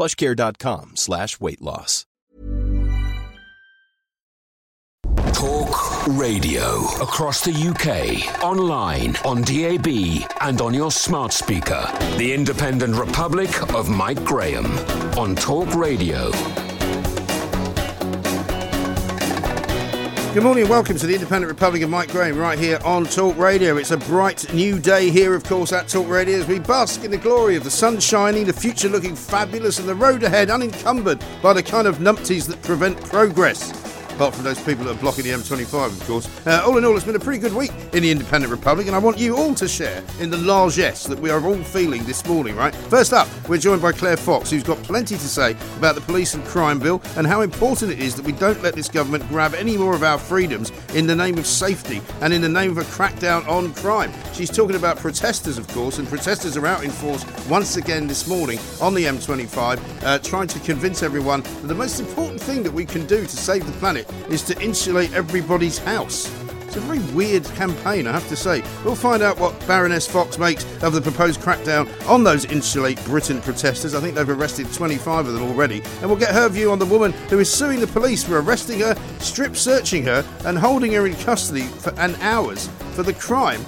[0.00, 2.06] plushcare.com slash weight loss.
[5.34, 11.86] Talk Radio across the UK, online, on DAB, and on your smart speaker.
[12.16, 14.66] The Independent Republic of Mike Graham
[15.18, 16.30] on Talk Radio.
[20.32, 23.36] Good morning and welcome to the Independent Republic of Mike Graham right here on Talk
[23.36, 23.78] Radio.
[23.78, 27.10] It's a bright new day here, of course, at Talk Radio as we bask in
[27.10, 31.20] the glory of the sun shining, the future looking fabulous, and the road ahead unencumbered
[31.42, 33.72] by the kind of numpties that prevent progress
[34.20, 36.46] apart from those people that are blocking the M25, of course.
[36.46, 38.94] Uh, all in all, it's been a pretty good week in the Independent Republic, and
[38.94, 42.26] I want you all to share in the largesse that we are all feeling this
[42.26, 42.74] morning, right?
[42.74, 46.34] First up, we're joined by Claire Fox, who's got plenty to say about the police
[46.34, 49.54] and crime bill and how important it is that we don't let this government grab
[49.54, 52.76] any more of our freedoms in the name of safety and in the name of
[52.76, 54.12] a crackdown on crime.
[54.34, 58.28] She's talking about protesters, of course, and protesters are out in force once again this
[58.28, 62.72] morning on the M25, uh, trying to convince everyone that the most important thing that
[62.72, 66.30] we can do to save the planet is to insulate everybody's house.
[66.70, 68.62] It's a very weird campaign, I have to say.
[68.84, 73.40] We'll find out what Baroness Fox makes of the proposed crackdown on those Insulate Britain
[73.40, 73.92] protesters.
[73.92, 75.82] I think they've arrested 25 of them already.
[76.00, 78.78] And we'll get her view on the woman who is suing the police for arresting
[78.78, 83.64] her, strip searching her, and holding her in custody for an hours for the crime,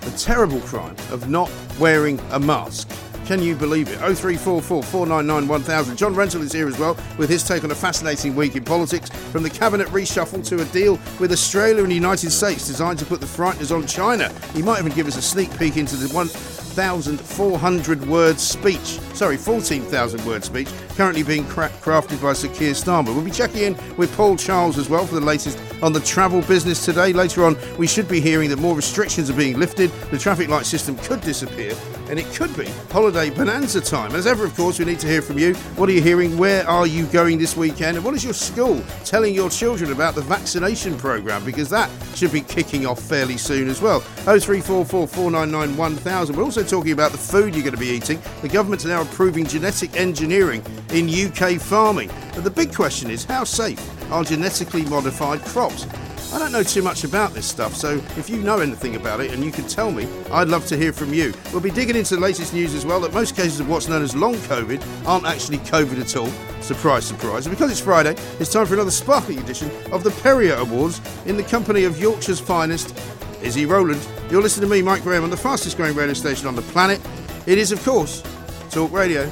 [0.00, 2.88] the terrible crime, of not wearing a mask.
[3.26, 3.96] Can you believe it?
[3.96, 5.96] 0344 499 1000.
[5.96, 9.08] John Rentoul is here as well with his take on a fascinating week in politics
[9.08, 13.06] from the cabinet reshuffle to a deal with Australia and the United States designed to
[13.06, 14.28] put the frighteners on China.
[14.52, 20.26] He might even give us a sneak peek into the 1,400 word speech, sorry, 14,000
[20.26, 23.06] word speech, currently being cra- crafted by Sir Keir Starmer.
[23.06, 26.40] We'll be checking in with Paul Charles as well for the latest on the travel
[26.42, 27.12] business today.
[27.12, 30.66] Later on, we should be hearing that more restrictions are being lifted, the traffic light
[30.66, 31.74] system could disappear,
[32.08, 34.14] and it could be holiday bonanza time.
[34.14, 35.54] As ever, of course, we need to hear from you.
[35.76, 36.38] What are you hearing?
[36.38, 37.96] Where are you going this weekend?
[37.96, 41.44] And what is your school telling your children about the vaccination programme?
[41.44, 44.00] Because that should be kicking off fairly soon as well.
[44.00, 46.36] 0344 499 1000.
[46.36, 48.20] We're also talking about the food you're going to be eating.
[48.42, 52.10] The government's now approving genetic engineering in UK farming.
[52.34, 53.80] But the big question is how safe
[54.12, 55.86] are genetically modified crops?
[56.32, 59.32] I don't know too much about this stuff, so if you know anything about it
[59.32, 61.32] and you can tell me, I'd love to hear from you.
[61.52, 64.02] We'll be digging into the latest news as well that most cases of what's known
[64.02, 66.28] as long COVID aren't actually COVID at all.
[66.60, 67.46] Surprise, surprise.
[67.46, 71.36] And because it's Friday, it's time for another sparkling edition of the Perrier Awards in
[71.36, 72.98] the company of Yorkshire's finest,
[73.40, 74.04] Izzy Rowland.
[74.28, 77.00] You're listening to me, Mike Graham, on the fastest growing radio station on the planet.
[77.46, 78.24] It is, of course,
[78.74, 79.26] Talk Radio.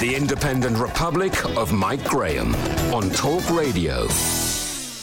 [0.00, 2.54] The Independent Republic of Mike Graham
[2.94, 4.08] on Talk Radio.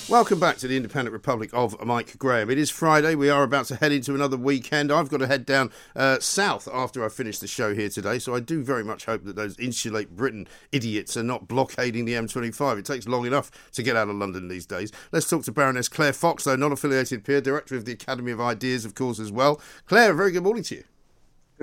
[0.09, 2.49] Welcome back to the Independent Republic of Mike Graham.
[2.49, 3.13] It is Friday.
[3.13, 4.91] We are about to head into another weekend.
[4.91, 8.17] I've got to head down uh, south after I finish the show here today.
[8.17, 12.13] So I do very much hope that those Insulate Britain idiots are not blockading the
[12.13, 12.79] M25.
[12.79, 14.91] It takes long enough to get out of London these days.
[15.11, 18.41] Let's talk to Baroness Claire Fox, though, non affiliated peer, director of the Academy of
[18.41, 19.61] Ideas, of course, as well.
[19.85, 20.83] Claire, very good morning to you.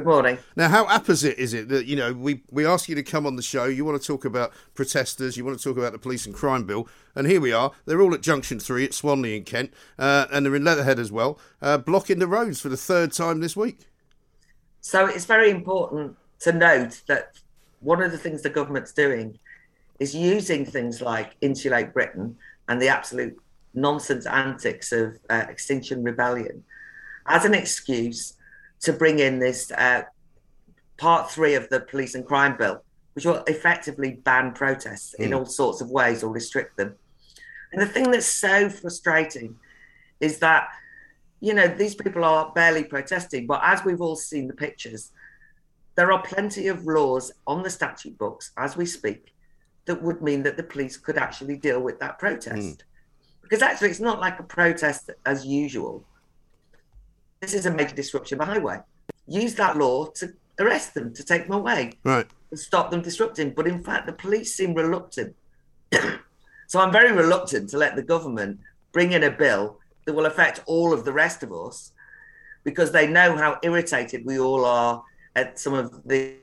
[0.01, 0.39] Good morning.
[0.57, 3.37] Now, how apposite is it that you know we we ask you to come on
[3.37, 3.67] the show?
[3.67, 6.65] You want to talk about protesters, you want to talk about the police and crime
[6.65, 7.73] bill, and here we are.
[7.85, 11.13] They're all at Junction Three at Swanley in Kent, uh, and they're in Leatherhead as
[11.13, 13.81] well, uh, blocking the roads for the third time this week.
[14.81, 17.39] So it's very important to note that
[17.81, 19.39] one of the things the government's doing
[19.99, 22.35] is using things like Insulate Britain
[22.69, 23.39] and the absolute
[23.75, 26.65] nonsense antics of uh, Extinction Rebellion
[27.27, 28.39] as an excuse
[28.81, 30.03] to bring in this uh,
[30.97, 32.83] part three of the police and crime bill,
[33.15, 35.25] which will effectively ban protests mm.
[35.25, 36.95] in all sorts of ways or restrict them.
[37.73, 39.57] And the thing that's so frustrating
[40.21, 40.69] is that,
[41.41, 45.13] you know, these people are barely protesting, but as we've all seen the pictures,
[45.95, 49.35] there are plenty of laws on the statute books as we speak
[49.87, 52.57] that would mean that the police could actually deal with that protest.
[52.57, 52.81] Mm.
[53.43, 56.05] Because actually, it's not like a protest as usual.
[57.41, 58.81] This is a major disruption of the highway.
[59.27, 63.53] Use that law to arrest them, to take them away, right, and stop them disrupting.
[63.53, 65.35] But in fact, the police seem reluctant.
[66.67, 68.61] so I'm very reluctant to let the government
[68.93, 71.93] bring in a bill that will affect all of the rest of us
[72.63, 75.03] because they know how irritated we all are
[75.35, 76.35] at some of the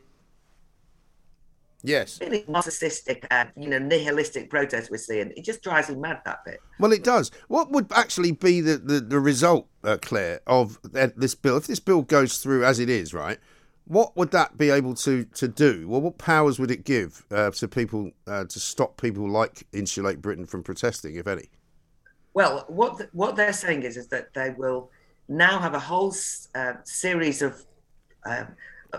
[1.84, 2.20] Yes.
[2.20, 5.32] Really narcissistic, uh, you know, nihilistic protests we're seeing.
[5.38, 6.60] It just drives me mad, that bit.
[6.80, 7.32] Well, it does.
[7.48, 11.58] What would actually be the, the, the result, uh, Claire, of this bill?
[11.58, 13.38] If this bill goes through as it is, right,
[13.86, 15.88] what would that be able to, to do?
[15.88, 20.22] Well, what powers would it give uh, to people uh, to stop people like Insulate
[20.22, 21.50] Britain from protesting, if any?
[22.34, 24.92] Well, what the, what they're saying is is that they will
[25.30, 26.14] now have a whole
[26.54, 27.64] uh, series of
[28.26, 28.48] um,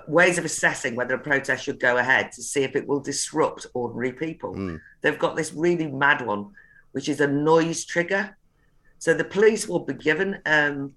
[0.07, 3.67] ways of assessing whether a protest should go ahead to see if it will disrupt
[3.75, 4.55] ordinary people.
[4.55, 4.81] Mm.
[5.01, 6.51] They've got this really mad one,
[6.93, 8.37] which is a noise trigger.
[8.99, 10.93] So the police will be given um,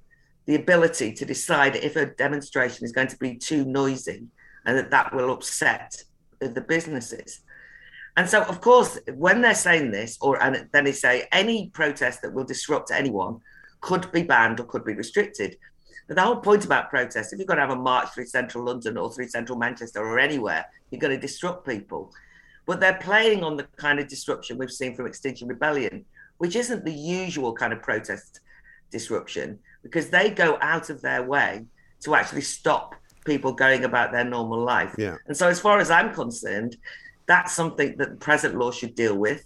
[0.45, 4.27] the ability to decide if a demonstration is going to be too noisy
[4.65, 6.03] and that that will upset
[6.39, 7.41] the businesses.
[8.17, 12.21] And so, of course, when they're saying this, or and then they say any protest
[12.21, 13.39] that will disrupt anyone
[13.79, 15.57] could be banned or could be restricted.
[16.07, 18.65] But the whole point about protests, if you're going to have a march through central
[18.65, 22.11] London or through central Manchester or anywhere, you're going to disrupt people.
[22.65, 26.05] But they're playing on the kind of disruption we've seen from Extinction Rebellion,
[26.37, 28.41] which isn't the usual kind of protest
[28.91, 31.65] disruption, because they go out of their way
[32.01, 32.95] to actually stop
[33.25, 34.95] people going about their normal life.
[34.97, 35.17] Yeah.
[35.27, 36.77] And so, as far as I'm concerned,
[37.25, 39.45] that's something that the present law should deal with.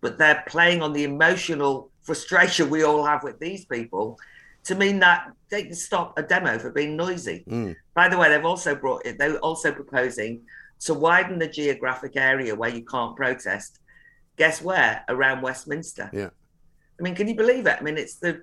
[0.00, 4.18] But they're playing on the emotional frustration we all have with these people
[4.64, 7.44] to mean that they can stop a demo for being noisy.
[7.48, 7.76] Mm.
[7.94, 10.42] By the way, they've also brought it, they're also proposing
[10.80, 13.78] to widen the geographic area where you can't protest.
[14.36, 15.04] Guess where?
[15.08, 16.10] Around Westminster.
[16.12, 16.30] Yeah.
[16.98, 17.76] I mean, can you believe it?
[17.78, 18.42] I mean, it's the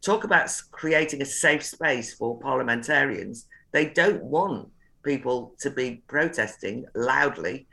[0.00, 3.46] talk about creating a safe space for parliamentarians.
[3.72, 4.68] They don't want
[5.02, 7.66] people to be protesting loudly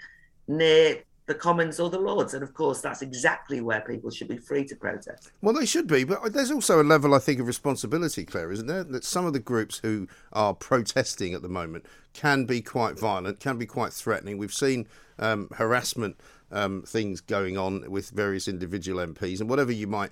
[0.48, 2.34] near the Commons or the Lords.
[2.34, 5.32] And of course, that's exactly where people should be free to protest.
[5.42, 8.68] Well, they should be, but there's also a level, I think, of responsibility, Claire, isn't
[8.68, 8.84] there?
[8.84, 13.40] That some of the groups who are protesting at the moment can be quite violent,
[13.40, 14.40] can be quite threatening.
[14.40, 14.88] We've seen
[15.20, 16.20] um, harassment
[16.52, 20.12] um, things going on with various individual MPs, and whatever you might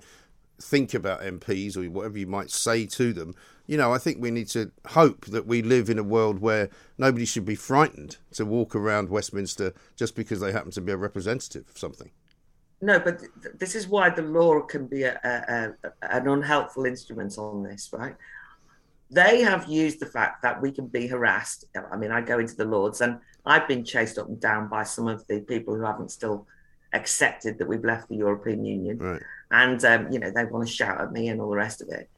[0.60, 3.34] think about MPs or whatever you might say to them,
[3.68, 6.70] you know, I think we need to hope that we live in a world where
[6.96, 10.96] nobody should be frightened to walk around Westminster just because they happen to be a
[10.96, 12.10] representative of something.
[12.80, 16.86] No, but th- this is why the law can be a, a, a, an unhelpful
[16.86, 18.16] instrument on this, right?
[19.10, 21.66] They have used the fact that we can be harassed.
[21.92, 24.84] I mean, I go into the Lords and I've been chased up and down by
[24.84, 26.46] some of the people who haven't still
[26.94, 28.96] accepted that we've left the European Union.
[28.98, 29.22] Right.
[29.50, 31.88] And, um, you know, they want to shout at me and all the rest of
[31.90, 32.08] it.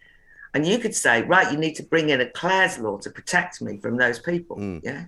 [0.54, 3.62] And you could say, right, you need to bring in a Clare's law to protect
[3.62, 4.56] me from those people.
[4.56, 4.80] Mm.
[4.82, 5.04] Yeah.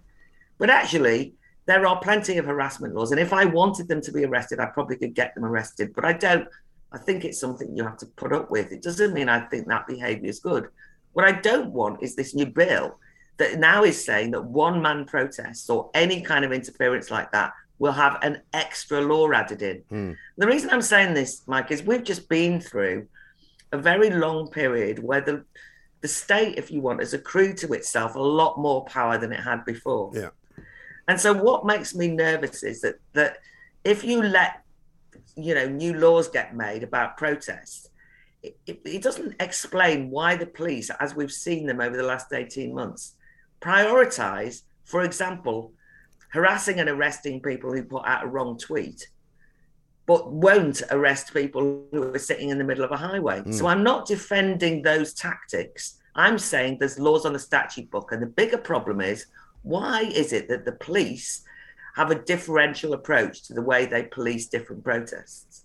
[0.58, 1.34] But actually,
[1.66, 3.10] there are plenty of harassment laws.
[3.10, 5.92] And if I wanted them to be arrested, I probably could get them arrested.
[5.94, 6.48] But I don't.
[6.92, 8.70] I think it's something you have to put up with.
[8.70, 10.68] It doesn't mean I think that behavior is good.
[11.14, 12.98] What I don't want is this new bill
[13.38, 17.52] that now is saying that one man protests or any kind of interference like that
[17.78, 19.82] will have an extra law added in.
[19.90, 20.16] Mm.
[20.36, 23.08] The reason I'm saying this, Mike, is we've just been through
[23.72, 25.44] a very long period where the
[26.02, 29.40] the state, if you want, has accrued to itself a lot more power than it
[29.40, 30.10] had before.
[30.12, 30.30] Yeah.
[31.06, 33.38] And so what makes me nervous is that that
[33.84, 34.62] if you let
[35.36, 37.88] you know new laws get made about protests,
[38.42, 42.32] it, it, it doesn't explain why the police, as we've seen them over the last
[42.32, 43.14] 18 months,
[43.60, 45.72] prioritize, for example,
[46.30, 49.08] harassing and arresting people who put out a wrong tweet
[50.12, 53.40] but won't arrest people who are sitting in the middle of a highway.
[53.40, 53.54] Mm.
[53.54, 55.98] So I'm not defending those tactics.
[56.14, 58.12] I'm saying there's laws on the statute book.
[58.12, 59.24] And the bigger problem is
[59.62, 61.44] why is it that the police
[61.96, 65.64] have a differential approach to the way they police different protests?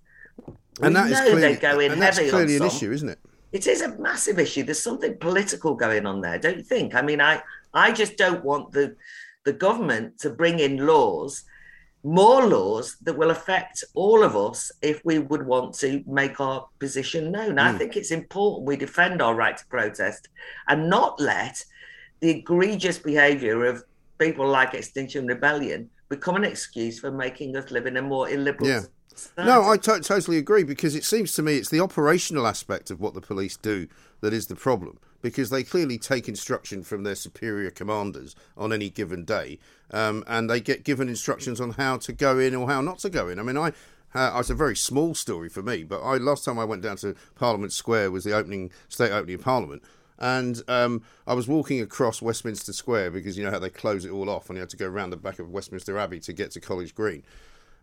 [0.82, 2.68] And we that is know clearly, they go in and that's clearly on an some.
[2.68, 3.20] issue, isn't it?
[3.51, 4.63] It is a massive issue.
[4.63, 6.96] There's something political going on there, don't you think?
[6.96, 7.42] I mean, I
[7.74, 8.96] I just don't want the
[9.44, 11.44] the government to bring in laws
[12.04, 16.68] more laws that will affect all of us if we would want to make our
[16.80, 17.56] position known.
[17.56, 17.60] Mm.
[17.62, 20.30] I think it's important we defend our right to protest
[20.68, 21.63] and not let
[22.20, 23.84] the egregious behavior of
[24.18, 28.70] people like Extinction Rebellion become an excuse for making us live in a more illiberal
[28.70, 28.82] yeah.
[29.13, 29.50] society.
[29.50, 33.13] No, I totally agree because it seems to me it's the operational aspect of what
[33.13, 33.88] the police do
[34.22, 38.89] that is the problem, because they clearly take instruction from their superior commanders on any
[38.89, 39.59] given day,
[39.91, 43.09] um, and they get given instructions on how to go in or how not to
[43.09, 43.39] go in.
[43.39, 43.74] I mean, I.
[44.15, 46.95] Uh, it's a very small story for me, but I last time I went down
[46.97, 49.83] to Parliament Square was the opening state opening of Parliament,
[50.17, 54.12] and um, I was walking across Westminster Square because you know how they close it
[54.12, 56.51] all off, and you had to go around the back of Westminster Abbey to get
[56.51, 57.21] to College Green,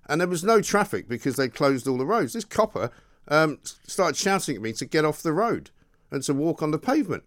[0.09, 2.33] and there was no traffic because they closed all the roads.
[2.33, 2.91] This copper
[3.29, 5.71] um, started shouting at me to get off the road
[6.15, 7.25] and to walk on the pavement.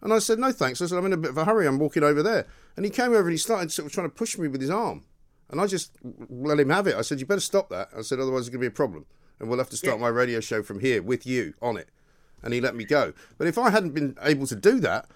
[0.00, 0.80] And I said, no thanks.
[0.80, 1.66] I said, I'm in a bit of a hurry.
[1.66, 2.46] I'm walking over there.
[2.76, 4.70] And he came over and he started sort of trying to push me with his
[4.70, 5.04] arm.
[5.50, 5.92] And I just
[6.30, 6.96] let him have it.
[6.96, 7.88] I said, you better stop that.
[7.96, 9.06] I said, otherwise it's going to be a problem.
[9.38, 10.02] And we'll have to start yeah.
[10.02, 11.88] my radio show from here with you on it.
[12.42, 13.12] And he let me go.
[13.38, 15.08] But if I hadn't been able to do that,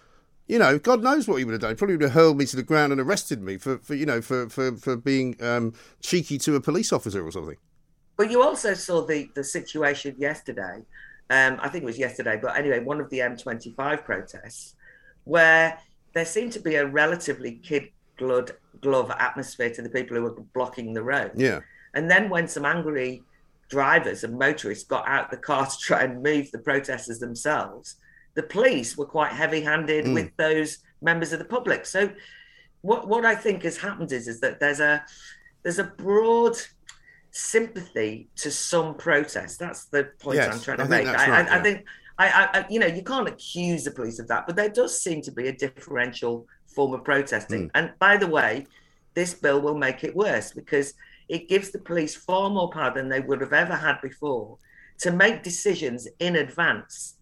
[0.47, 1.71] you know, God knows what he would have done.
[1.71, 4.07] He probably would have hurled me to the ground and arrested me for, for you
[4.07, 7.57] know, for, for, for being um, cheeky to a police officer or something.
[8.17, 10.83] But you also saw the, the situation yesterday.
[11.29, 14.75] Um, I think it was yesterday, but anyway, one of the M25 protests
[15.25, 15.79] where
[16.15, 20.95] there seemed to be a relatively kid glove, atmosphere to the people who were blocking
[20.95, 21.33] the road.
[21.35, 21.61] Yeah.
[21.95, 23.23] And then when some angry
[23.69, 27.97] drivers and motorists got out the car to try and move the protesters themselves,
[28.35, 30.15] the police were quite heavy-handed mm.
[30.15, 31.87] with those members of the public.
[31.87, 32.11] So
[32.83, 35.05] what what I think has happened is is that there's a
[35.63, 36.57] there's a broad
[37.37, 39.57] sympathy to some protests.
[39.57, 41.07] That's the point yes, I'm trying to I make.
[41.07, 41.59] I, right, I, yeah.
[41.59, 41.85] I, think
[42.19, 45.21] I, I, you know, you can't accuse the police of that, but there does seem
[45.23, 47.69] to be a differential form of protesting.
[47.69, 47.71] Mm.
[47.75, 48.67] And by the way,
[49.15, 50.95] this bill will make it worse because
[51.29, 54.57] it gives the police far more power than they would have ever had before
[54.99, 57.17] to make decisions in advance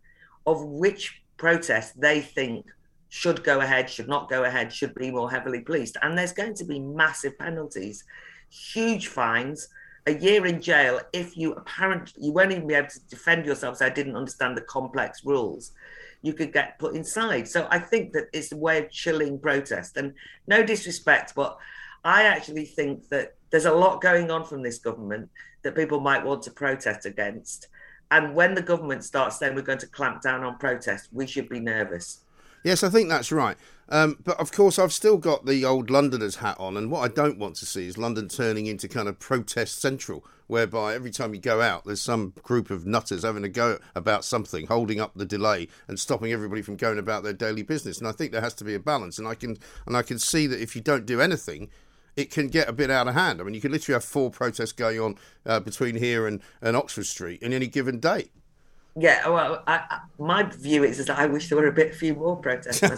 [0.46, 2.66] of which protest they think
[3.08, 5.96] should go ahead, should not go ahead, should be more heavily policed.
[6.02, 8.04] And there's going to be massive penalties,
[8.50, 9.68] huge fines
[10.06, 13.78] a year in jail if you apparently you won't even be able to defend yourself.
[13.78, 15.72] So I didn't understand the complex rules.
[16.22, 17.48] You could get put inside.
[17.48, 19.96] So I think that it's a way of chilling protest.
[19.96, 20.14] And
[20.46, 21.58] no disrespect, but
[22.04, 25.30] I actually think that there's a lot going on from this government
[25.62, 27.68] that people might want to protest against.
[28.10, 31.48] And when the government starts saying we're going to clamp down on protest, we should
[31.48, 32.20] be nervous.
[32.62, 33.56] Yes, I think that's right.
[33.88, 37.08] Um, but of course, I've still got the old Londoners hat on, and what I
[37.08, 41.34] don't want to see is London turning into kind of protest central, whereby every time
[41.34, 45.12] you go out, there's some group of nutters having a go about something, holding up
[45.14, 47.98] the delay and stopping everybody from going about their daily business.
[47.98, 50.18] And I think there has to be a balance, and I can and I can
[50.18, 51.68] see that if you don't do anything,
[52.16, 53.40] it can get a bit out of hand.
[53.40, 56.76] I mean, you could literally have four protests going on uh, between here and, and
[56.76, 58.30] Oxford Street in any given day
[58.96, 61.94] yeah, well, I, I, my view is, is that I wish there were a bit
[61.96, 62.82] few more protests.
[62.82, 62.94] I,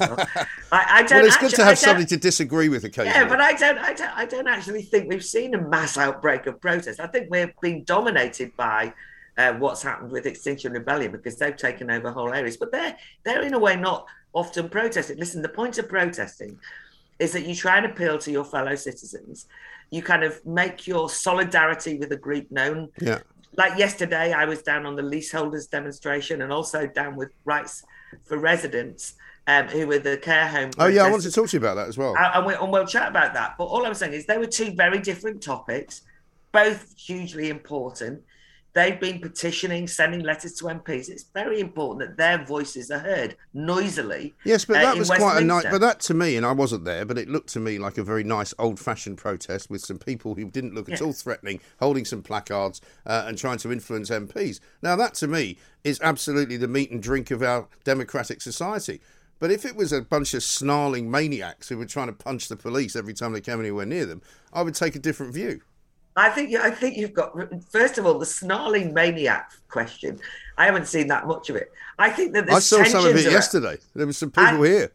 [0.71, 1.19] I, don't.
[1.21, 3.19] Well, it's actually, good to have somebody to disagree with occasionally.
[3.19, 6.47] Yeah, but I don't, I don't, I don't actually think we've seen a mass outbreak
[6.47, 7.01] of protests.
[7.01, 8.93] I think we're being dominated by
[9.39, 12.59] uh, what's happened with Extinction Rebellion because they've taken over whole areas.
[12.59, 15.17] But they're they're in a way not often protesting.
[15.17, 16.59] Listen, the point of protesting
[17.19, 19.47] is that you try and appeal to your fellow citizens.
[19.91, 22.91] You kind of make your solidarity with a group known.
[23.01, 23.21] Yeah
[23.57, 27.85] like yesterday, I was down on the leaseholders demonstration and also down with rights
[28.25, 29.15] for residents.
[29.49, 30.73] Um, who were the care home.
[30.77, 32.17] Oh yeah, I wanted to talk to you about that as well.
[32.19, 33.55] And, we, and we'll chat about that.
[33.57, 36.03] But all I'm saying is they were two very different topics,
[36.51, 38.25] both hugely important.
[38.77, 41.09] They've been petitioning, sending letters to MPs.
[41.09, 44.35] It's very important that their voices are heard noisily.
[44.45, 45.65] Yes, but uh, that was quite a nice.
[45.65, 48.05] But that to me, and I wasn't there, but it looked to me like a
[48.05, 52.23] very nice old-fashioned protest with some people who didn't look at all threatening, holding some
[52.23, 54.61] placards uh, and trying to influence MPs.
[54.83, 59.01] Now that to me is absolutely the meat and drink of our democratic society.
[59.39, 62.57] But if it was a bunch of snarling maniacs who were trying to punch the
[62.57, 64.21] police every time they came anywhere near them,
[64.53, 65.63] I would take a different view.
[66.17, 67.37] I think I think you've got
[67.71, 70.19] first of all the snarling maniac question.
[70.57, 71.71] I haven't seen that much of it.
[71.99, 73.77] I think that I saw some of it yesterday.
[73.95, 74.93] There were some people I, here.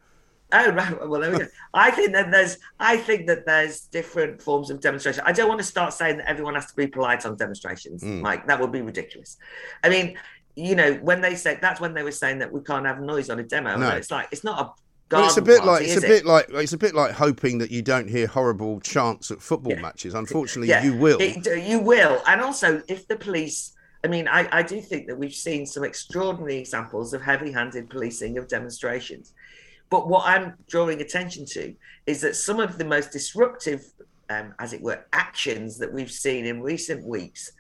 [0.54, 1.48] Oh right, well there we go.
[1.74, 5.24] I think that there's I think that there's different forms of demonstration.
[5.26, 8.22] I don't want to start saying that everyone has to be polite on demonstrations, mm.
[8.22, 8.48] Mike.
[8.48, 9.38] That would be ridiculous.
[9.84, 10.18] I mean,
[10.56, 13.30] you know, when they said that's when they were saying that we can't have noise
[13.30, 13.78] on a demo.
[13.78, 13.90] No.
[13.90, 16.10] It's like it's not a well, it's a bit party, like it's a it?
[16.10, 19.74] bit like it's a bit like hoping that you don't hear horrible chants at football
[19.74, 19.82] yeah.
[19.82, 20.14] matches.
[20.14, 20.84] Unfortunately, yeah.
[20.84, 21.20] you will.
[21.20, 23.74] It, you will, and also if the police.
[24.04, 28.40] I mean, I, I do think that we've seen some extraordinary examples of heavy-handed policing
[28.40, 29.34] of demonstrations.
[29.92, 31.76] But what I'm drawing attention to
[32.08, 33.84] is that some of the most disruptive,
[34.30, 37.52] um, as it were, actions that we've seen in recent weeks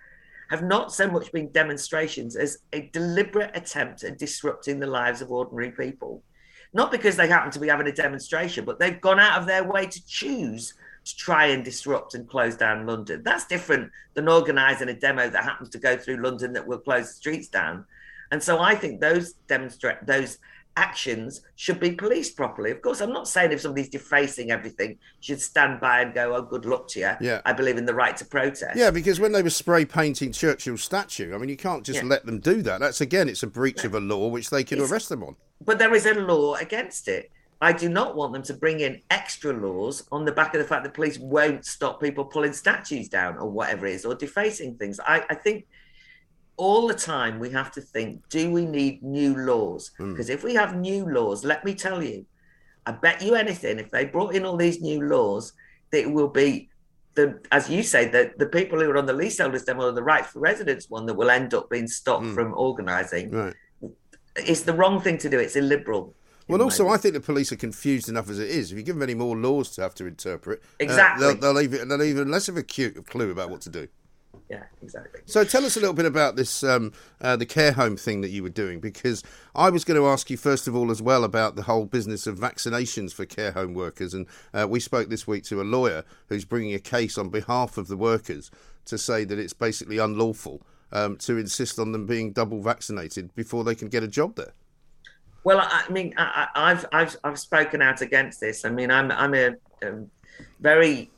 [0.49, 5.31] have not so much been demonstrations as a deliberate attempt at disrupting the lives of
[5.31, 6.23] ordinary people
[6.73, 9.63] not because they happen to be having a demonstration, but they've gone out of their
[9.63, 10.73] way to choose
[11.03, 13.23] to try and disrupt and close down London.
[13.23, 17.07] That's different than organising a demo that happens to go through London that will close
[17.07, 17.85] the streets down.
[18.31, 20.37] And so I think those demonstrate those
[20.77, 22.71] actions should be policed properly.
[22.71, 26.41] Of course, I'm not saying if somebody's defacing everything, should stand by and go, "Oh,
[26.41, 27.41] good luck to you." Yeah.
[27.45, 28.77] I believe in the right to protest.
[28.77, 32.07] Yeah, because when they were spray painting Churchill's statue, I mean, you can't just Yeah.
[32.07, 32.79] let them do that.
[32.79, 35.35] That's again, it's a breach of a law which they could It's- arrest them on.
[35.65, 37.31] But there is a law against it.
[37.61, 40.67] I do not want them to bring in extra laws on the back of the
[40.67, 44.75] fact that police won't stop people pulling statues down or whatever it is or defacing
[44.75, 44.99] things.
[44.99, 45.67] I, I think
[46.57, 49.91] all the time we have to think do we need new laws?
[49.97, 50.11] Hmm.
[50.11, 52.25] Because if we have new laws, let me tell you,
[52.87, 55.53] I bet you anything, if they brought in all these new laws,
[55.91, 56.69] that it will be
[57.13, 60.01] the, as you say, the, the people who are on the leaseholders demo or the
[60.01, 62.33] rights for residents one that will end up being stopped hmm.
[62.33, 63.29] from organising.
[63.29, 63.53] Right.
[64.35, 65.39] It's the wrong thing to do.
[65.39, 66.13] It's illiberal.
[66.47, 66.89] Well, also.
[66.89, 68.71] I think the police are confused enough as it is.
[68.71, 71.25] If you give them any more laws to have to interpret, uh, Exactly.
[71.27, 73.87] they'll, they'll, even, they'll even less of a clue about what to do.
[74.49, 75.21] yeah, exactly.
[75.25, 78.31] So tell us a little bit about this, um, uh, the care home thing that
[78.31, 79.23] you were doing, because
[79.55, 82.27] I was going to ask you first of all as well about the whole business
[82.27, 86.03] of vaccinations for care home workers, and uh, we spoke this week to a lawyer
[86.27, 88.51] who's bringing a case on behalf of the workers
[88.85, 90.61] to say that it's basically unlawful
[90.91, 94.53] um, to insist on them being double vaccinated before they can get a job there.
[95.43, 98.63] Well, I, mean, I, I- I've I've I've spoken out against this.
[98.65, 100.09] I mean, I'm I'm a um,
[100.59, 101.09] very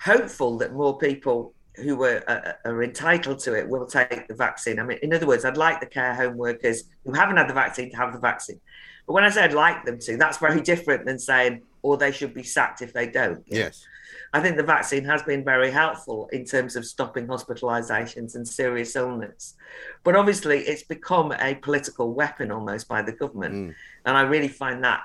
[0.00, 4.78] hopeful that more people who were uh, are entitled to it will take the vaccine.
[4.78, 7.54] I mean, in other words, I'd like the care home workers who haven't had the
[7.54, 8.60] vaccine to have the vaccine.
[9.06, 12.12] But when I say I'd like them to, that's very different than saying, or they
[12.12, 13.42] should be sacked if they don't.
[13.46, 13.84] Yes.
[14.34, 18.96] I think the vaccine has been very helpful in terms of stopping hospitalizations and serious
[18.96, 19.54] illness.
[20.02, 23.76] But obviously, it's become a political weapon almost by the government.
[24.04, 25.02] And I really find that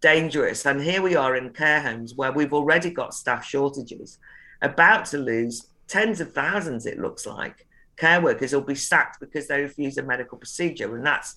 [0.00, 0.66] dangerous.
[0.66, 4.18] And here we are in care homes where we've already got staff shortages,
[4.62, 7.68] about to lose tens of thousands, it looks like.
[7.96, 10.96] Care workers will be sacked because they refuse a medical procedure.
[10.96, 11.36] And that's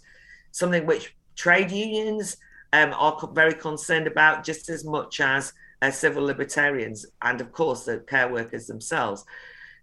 [0.52, 2.38] something which trade unions
[2.74, 5.54] um, are very concerned about just as much as
[5.88, 9.26] uh, civil libertarians and, of course, the care workers themselves.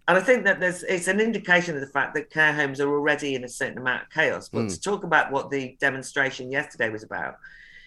[0.07, 2.89] And I think that there's it's an indication of the fact that care homes are
[2.89, 4.49] already in a certain amount of chaos.
[4.49, 7.35] But to talk about what the demonstration yesterday was about,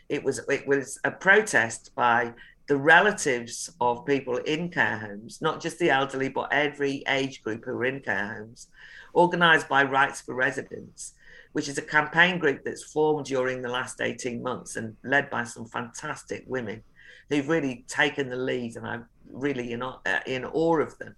[0.08, 2.32] it was it was a protest by
[2.68, 7.64] the relatives of people in care homes, not just the elderly, but every age group
[7.64, 8.68] who are in care homes,
[9.14, 11.14] organised by Rights for Residents,
[11.52, 15.44] which is a campaign group that's formed during the last 18 months and led by
[15.44, 16.82] some fantastic women
[17.28, 21.14] who've really taken the lead, and I'm really in, awe- uh, in awe of them.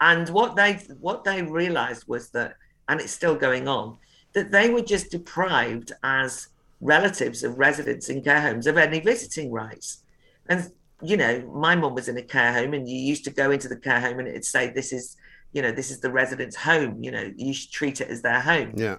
[0.00, 2.56] And what they what they realised was that,
[2.88, 3.98] and it's still going on,
[4.32, 6.48] that they were just deprived as
[6.80, 10.02] relatives of residents in care homes of any visiting rights.
[10.48, 10.70] And
[11.02, 13.68] you know, my mum was in a care home, and you used to go into
[13.68, 15.16] the care home, and it'd say, "This is,
[15.52, 17.02] you know, this is the resident's home.
[17.02, 18.96] You know, you should treat it as their home." Yeah.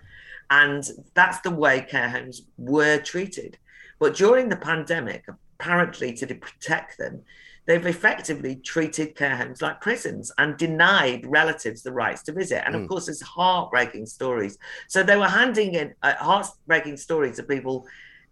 [0.49, 3.57] And that's the way care homes were treated.
[3.97, 5.25] But during the pandemic,
[5.59, 7.21] apparently to protect them,
[7.65, 12.63] they've effectively treated care homes like prisons and denied relatives the rights to visit.
[12.65, 14.57] And of course, there's heartbreaking stories.
[14.87, 17.87] So they were handing in uh, heartbreaking stories of people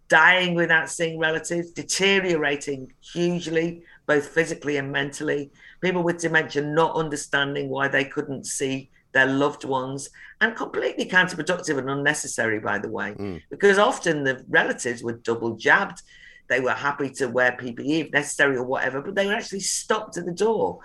[0.07, 5.49] dying without seeing relatives, deteriorating hugely, both physically and mentally,
[5.81, 10.09] people with dementia not understanding why they couldn't see their loved ones,
[10.41, 13.15] and completely counterproductive and unnecessary, by the way,
[13.49, 16.01] because often the relatives were double jabbed.
[16.47, 20.17] They were happy to wear PPE if necessary or whatever, but they were actually stopped
[20.17, 20.79] at the door.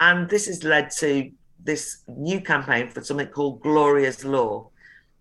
[0.00, 1.30] And this has led to
[1.62, 4.70] this new campaign for something called Gloria's Law,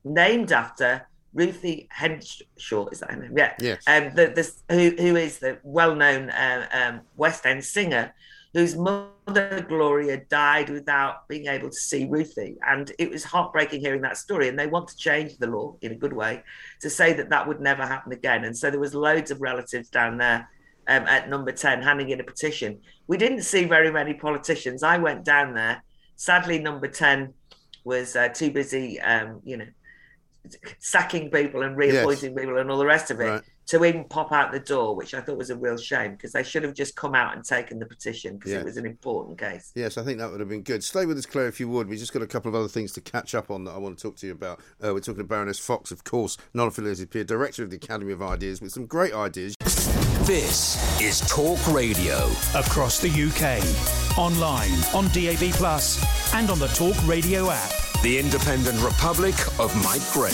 [0.03, 2.91] named after Ruthie Henshall.
[2.91, 3.37] Is that her name?
[3.37, 3.53] Yeah.
[3.59, 3.83] Yes.
[3.87, 8.13] Um, the, this, who, who is the well-known uh, um, West End singer,
[8.57, 14.01] whose mother Gloria died without being able to see Ruthie, and it was heartbreaking hearing
[14.01, 14.47] that story.
[14.47, 16.41] And they want to change the law in a good way
[16.81, 18.45] to say that that would never happen again.
[18.45, 20.49] And so there was loads of relatives down there
[20.87, 22.79] um, at number 10 handing in a petition.
[23.05, 24.81] We didn't see very many politicians.
[24.81, 25.83] I went down there.
[26.15, 27.35] Sadly, number 10
[27.83, 29.67] was uh, too busy, um, you know,
[30.79, 33.43] sacking people and reappointing people and all the rest of it Right.
[33.67, 36.43] To even pop out the door, which I thought was a real shame because they
[36.43, 38.61] should have just come out and taken the petition because Yes.
[38.61, 39.71] it was an important case.
[39.75, 40.83] Yes, I think that would have been good.
[40.83, 41.87] Stay with us, Claire, if you would.
[41.89, 43.97] We've just got a couple of other things to catch up on that I want
[43.97, 44.59] to talk to you about.
[44.83, 48.13] Uh, we're talking to Baroness Fox, of course, non affiliated peer, director of the Academy
[48.13, 49.53] of Ideas, with some great ideas.
[50.25, 52.15] This is Talk Radio.
[52.55, 56.01] across the UK, online, on DAB Plus,
[56.33, 57.71] and on the Talk Radio app.
[58.03, 60.31] The Independent Republic of Mike Gray.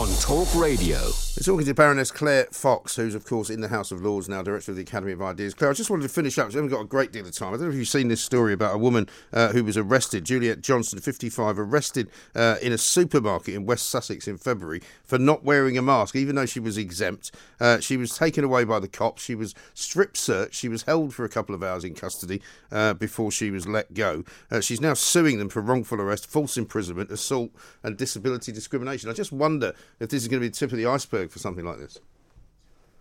[0.00, 1.10] On Talk Radio.
[1.38, 4.42] We're talking to Baroness Claire Fox, who's, of course, in the House of Lords now,
[4.42, 5.54] Director of the Academy of Ideas.
[5.54, 6.48] Claire, I just wanted to finish up.
[6.48, 7.50] We haven't got a great deal of time.
[7.54, 10.24] I don't know if you've seen this story about a woman uh, who was arrested,
[10.24, 15.44] Juliet Johnson, 55, arrested uh, in a supermarket in West Sussex in February for not
[15.44, 17.30] wearing a mask, even though she was exempt.
[17.60, 19.22] Uh, she was taken away by the cops.
[19.22, 20.54] She was strip searched.
[20.54, 23.94] She was held for a couple of hours in custody uh, before she was let
[23.94, 24.24] go.
[24.50, 27.52] Uh, she's now suing them for wrongful arrest, false imprisonment, assault,
[27.84, 29.08] and disability discrimination.
[29.08, 31.38] I just wonder if this is going to be the tip of the iceberg for
[31.38, 31.98] something like this.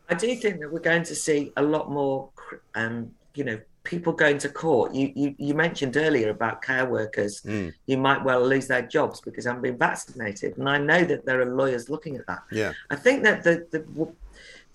[0.09, 2.29] I do think that we're going to see a lot more,
[2.75, 4.93] um, you know, people going to court.
[4.93, 7.73] You, you, you mentioned earlier about care workers mm.
[7.87, 11.25] who might well lose their jobs because they haven't been vaccinated, and I know that
[11.25, 12.43] there are lawyers looking at that.
[12.51, 14.13] Yeah, I think that the, the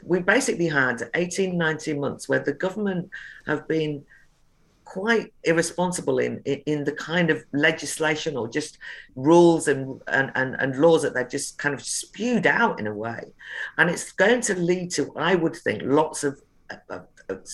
[0.04, 3.08] we basically had 18, 19 months where the government
[3.46, 4.04] have been
[4.84, 8.78] quite irresponsible in, in, the kind of legislation or just
[9.16, 12.94] rules and, and, and, and laws that they've just kind of spewed out in a
[12.94, 13.22] way.
[13.78, 16.40] And it's going to lead to, I would think, lots of,
[16.88, 17.46] of, of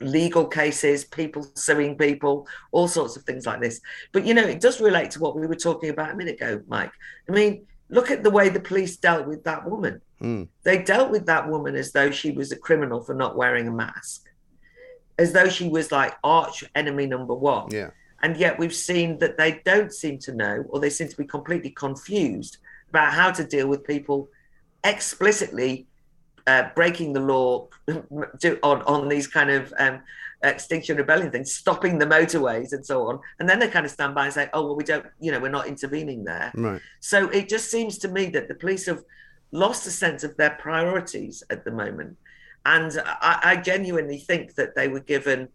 [0.00, 3.80] legal cases, people suing people, all sorts of things like this.
[4.12, 6.62] But you know, it does relate to what we were talking about a minute ago,
[6.68, 6.92] Mike.
[7.28, 10.00] I mean, look at the way the police dealt with that woman.
[10.20, 10.48] Mm.
[10.62, 13.72] They dealt with that woman as though she was a criminal for not wearing a
[13.72, 14.27] mask
[15.18, 17.68] as though she was like arch enemy number one.
[17.70, 17.90] Yeah.
[18.22, 21.24] And yet we've seen that they don't seem to know, or they seem to be
[21.24, 22.58] completely confused
[22.90, 24.28] about how to deal with people
[24.84, 25.86] explicitly
[26.46, 30.00] uh, breaking the law on on these kind of um,
[30.42, 33.20] extinction rebellion things, stopping the motorways and so on.
[33.38, 35.38] And then they kind of stand by and say, "Oh well, we don't, you know,
[35.38, 36.80] we're not intervening there." Right.
[37.00, 39.04] So it just seems to me that the police have
[39.52, 42.16] lost a sense of their priorities at the moment
[42.64, 45.48] and I, I genuinely think that they were given.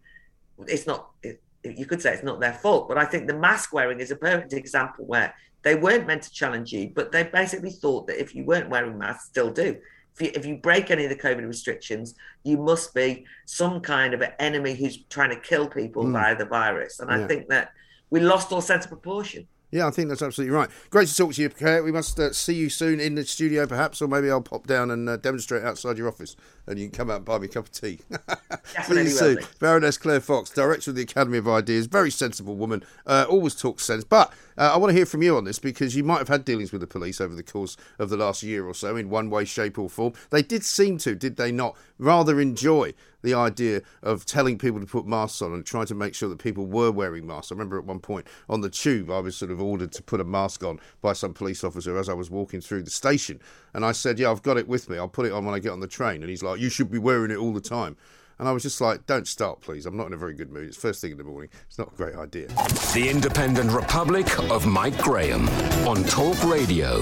[0.66, 1.10] It's not.
[1.22, 4.10] It, you could say it's not their fault, but I think the mask wearing is
[4.10, 8.20] a perfect example where they weren't meant to challenge you, but they basically thought that
[8.20, 9.78] if you weren't wearing masks, still do.
[10.14, 12.14] If you, if you break any of the COVID restrictions,
[12.44, 16.12] you must be some kind of an enemy who's trying to kill people mm.
[16.12, 17.00] via the virus.
[17.00, 17.24] And yeah.
[17.24, 17.72] I think that
[18.10, 19.48] we lost all sense of proportion.
[19.74, 20.70] Yeah, I think that's absolutely right.
[20.90, 21.82] Great to talk to you, Claire.
[21.82, 24.88] We must uh, see you soon in the studio, perhaps, or maybe I'll pop down
[24.92, 26.36] and uh, demonstrate outside your office,
[26.68, 27.98] and you can come out and buy me a cup of tea.
[28.84, 32.84] see you soon, Baroness Claire Fox, director of the Academy of Ideas, very sensible woman,
[33.04, 34.04] uh, always talks sense.
[34.04, 36.44] But uh, I want to hear from you on this because you might have had
[36.44, 39.28] dealings with the police over the course of the last year or so, in one
[39.28, 40.12] way, shape, or form.
[40.30, 44.86] They did seem to, did they not, rather enjoy the idea of telling people to
[44.86, 47.50] put masks on and trying to make sure that people were wearing masks.
[47.50, 50.20] I remember at one point on the tube, I was sort of ordered to put
[50.20, 53.40] a mask on by some police officer as I was walking through the station.
[53.72, 54.98] And I said, Yeah, I've got it with me.
[54.98, 56.22] I'll put it on when I get on the train.
[56.22, 57.96] And he's like, You should be wearing it all the time.
[58.38, 59.86] And I was just like, don't start, please.
[59.86, 60.66] I'm not in a very good mood.
[60.66, 61.50] It's first thing in the morning.
[61.68, 62.48] It's not a great idea.
[62.92, 65.48] The Independent Republic of Mike Graham
[65.86, 67.00] on Talk Radio.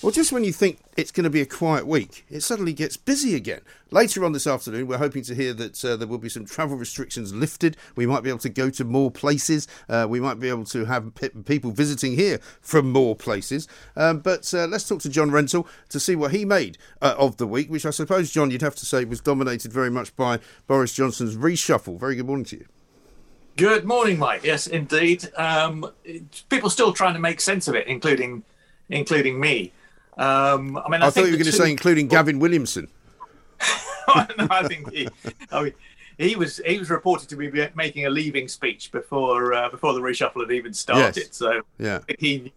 [0.00, 2.96] Well, just when you think it's going to be a quiet week, it suddenly gets
[2.96, 3.62] busy again.
[3.90, 6.76] Later on this afternoon, we're hoping to hear that uh, there will be some travel
[6.76, 7.76] restrictions lifted.
[7.96, 9.66] We might be able to go to more places.
[9.88, 11.12] Uh, we might be able to have
[11.46, 13.66] people visiting here from more places.
[13.96, 17.38] Um, but uh, let's talk to John Rentoul to see what he made uh, of
[17.38, 20.38] the week, which I suppose, John, you'd have to say was dominated very much by
[20.68, 21.98] Boris Johnson's reshuffle.
[21.98, 22.66] Very good morning to you.
[23.56, 24.44] Good morning, Mike.
[24.44, 25.28] Yes, indeed.
[25.36, 25.90] Um,
[26.48, 28.44] people still trying to make sense of it, including
[28.88, 29.72] including me.
[30.18, 32.88] Um, I mean, I, I thought you were going to say including Gavin Williamson.
[34.08, 35.08] no, I think he,
[35.52, 35.74] I mean,
[36.18, 40.00] he was he was reported to be making a leaving speech before uh, before the
[40.00, 41.16] reshuffle had even started.
[41.16, 41.36] Yes.
[41.36, 42.52] So yeah, he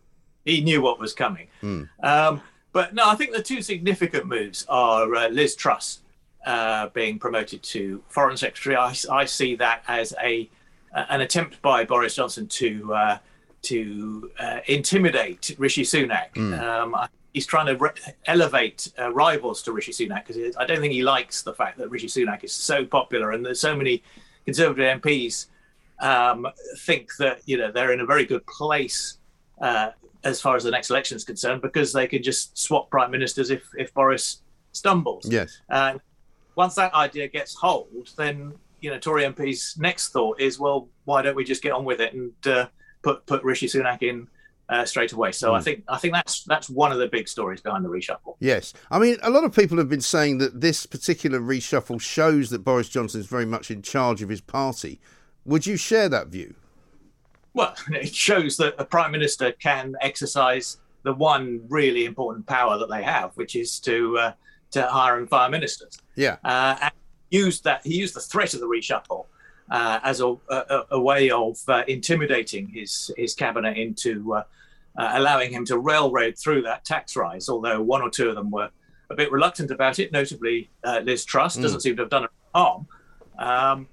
[0.46, 1.48] he knew what was coming.
[1.62, 1.88] Mm.
[2.04, 2.42] Um,
[2.74, 6.00] but no, I think the two significant moves are uh, Liz Truss
[6.46, 8.76] uh, being promoted to foreign secretary.
[8.76, 10.50] I, I see that as a
[10.94, 13.18] an attempt by Boris Johnson to uh,
[13.64, 16.34] to uh, intimidate Rishi Sunak.
[16.34, 16.60] Mm.
[16.60, 16.96] Um,
[17.34, 17.92] he's trying to re-
[18.26, 21.90] elevate uh, rivals to Rishi Sunak because I don't think he likes the fact that
[21.90, 24.04] Rishi Sunak is so popular and there's so many
[24.46, 25.48] Conservative MPs
[26.00, 26.48] um,
[26.80, 29.20] think that you know they're in a very good place
[29.62, 29.92] uh,
[30.24, 33.52] as far as the next election is concerned because they can just swap prime ministers
[33.52, 34.42] if if Boris
[34.72, 35.26] stumbles.
[35.30, 35.62] Yes.
[35.70, 36.00] And
[36.56, 41.22] once that idea gets hold, then you know Tory MPs' next thought is, well, why
[41.22, 42.68] don't we just get on with it and uh,
[43.04, 44.28] put put Rishi Sunak in
[44.72, 45.32] uh, straight away.
[45.34, 45.56] So mm.
[45.56, 45.64] I hmm.
[45.64, 48.38] think I think that's that's one of the big stories behind the reshuffle.
[48.40, 52.50] Yes, I mean a lot of people have been saying that this particular reshuffle shows
[52.50, 55.00] that Boris Johnson is very much in charge of his party.
[55.46, 56.56] Would you share that view?
[57.54, 62.90] Well, it shows that a prime minister can exercise the one really important power that
[62.90, 64.34] they have, which is to uh,
[64.72, 66.00] to hire and fire ministers.
[66.16, 66.94] Yeah, uh, and
[67.30, 69.26] used that he used the threat of the reshuffle
[69.70, 74.42] uh, as a, a, a, way of uh, intimidating his his cabinet into
[74.98, 78.36] uh, uh, allowing him to railroad through that tax rise, although one or two of
[78.36, 78.70] them were
[79.10, 80.12] a bit reluctant about it.
[80.12, 82.88] Notably, uh, Liz Truss doesn't seem to have done harm.
[83.38, 83.88] Um,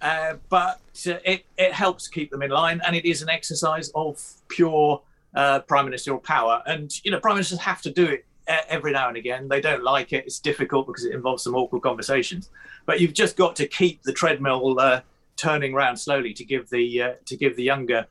[0.00, 3.90] uh, but uh, it, it helps keep them in line, and it is an exercise
[3.94, 5.00] of pure
[5.34, 6.62] uh, prime ministerial power.
[6.66, 9.48] And you know, prime ministers have to do it e- every now and again.
[9.48, 12.50] They don't like it; it's difficult because it involves some awkward conversations.
[12.86, 15.00] But you've just got to keep the treadmill uh,
[15.36, 18.04] turning round slowly to give the uh, to give the younger uh,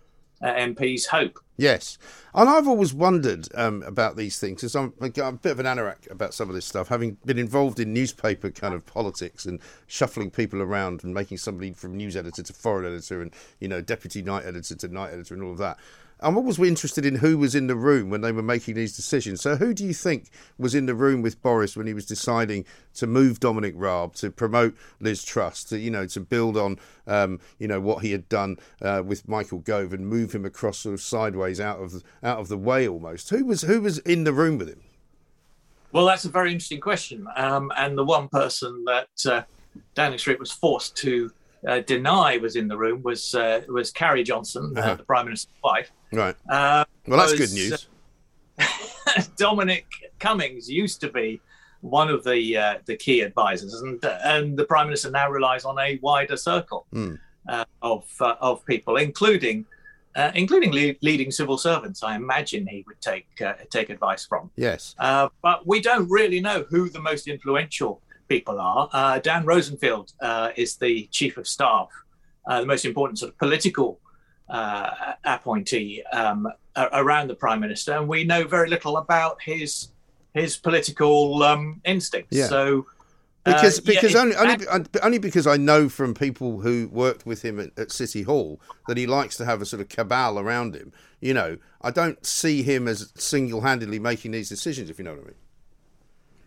[0.47, 1.39] MPs hope.
[1.55, 1.99] Yes,
[2.33, 5.67] and I've always wondered um, about these things because I'm, I'm a bit of an
[5.67, 9.59] anorak about some of this stuff, having been involved in newspaper kind of politics and
[9.85, 13.81] shuffling people around and making somebody from news editor to foreign editor and you know
[13.81, 15.77] deputy night editor to night editor and all of that.
[16.23, 18.95] I'm always we interested in who was in the room when they were making these
[18.95, 19.41] decisions.
[19.41, 22.65] So, who do you think was in the room with Boris when he was deciding
[22.95, 27.39] to move Dominic Raab, to promote Liz Truss, to you know, to build on um,
[27.59, 30.93] you know what he had done uh, with Michael Gove and move him across sort
[30.93, 33.29] of sideways out of out of the way almost?
[33.29, 34.81] Who was who was in the room with him?
[35.91, 39.43] Well, that's a very interesting question, um, and the one person that uh,
[39.93, 41.31] Downing Street was forced to
[41.67, 44.91] uh, deny was in the room was uh, was Carrie Johnson, Uh-huh.
[44.91, 45.91] uh, the Prime Minister's wife.
[46.11, 46.35] Right.
[46.49, 47.87] Uh, Well, that's was, good news.
[49.37, 49.85] Dominic
[50.19, 51.41] Cummings used to be
[51.81, 55.77] one of the uh, the key advisors, and and the prime minister now relies on
[55.79, 56.85] a wider circle
[57.49, 59.65] uh, of uh, of people, including
[60.15, 62.01] uh, including le- leading civil servants.
[62.03, 64.49] I imagine he would take uh, take advice from.
[64.55, 64.95] Yes.
[64.97, 68.01] Uh, but we don't really know who the most influential
[68.35, 68.83] people are.
[68.99, 71.89] Uh, Dan Rosenfield uh, is the chief of staff,
[72.47, 73.89] uh, the most important sort of political
[74.57, 74.89] uh,
[75.35, 76.39] appointee um,
[77.03, 79.69] around the prime minister, and we know very little about his
[80.33, 82.35] his political um, instincts.
[82.41, 82.49] Yeah.
[82.55, 82.63] So.
[83.45, 84.65] uh, Because yeah, because only only,
[85.07, 88.49] only because I know from people who worked with him at, at City Hall
[88.87, 90.91] that he likes to have a sort of cabal around him.
[91.27, 91.51] You know,
[91.87, 94.89] I don't see him as single handedly making these decisions.
[94.89, 95.42] If you know what I mean.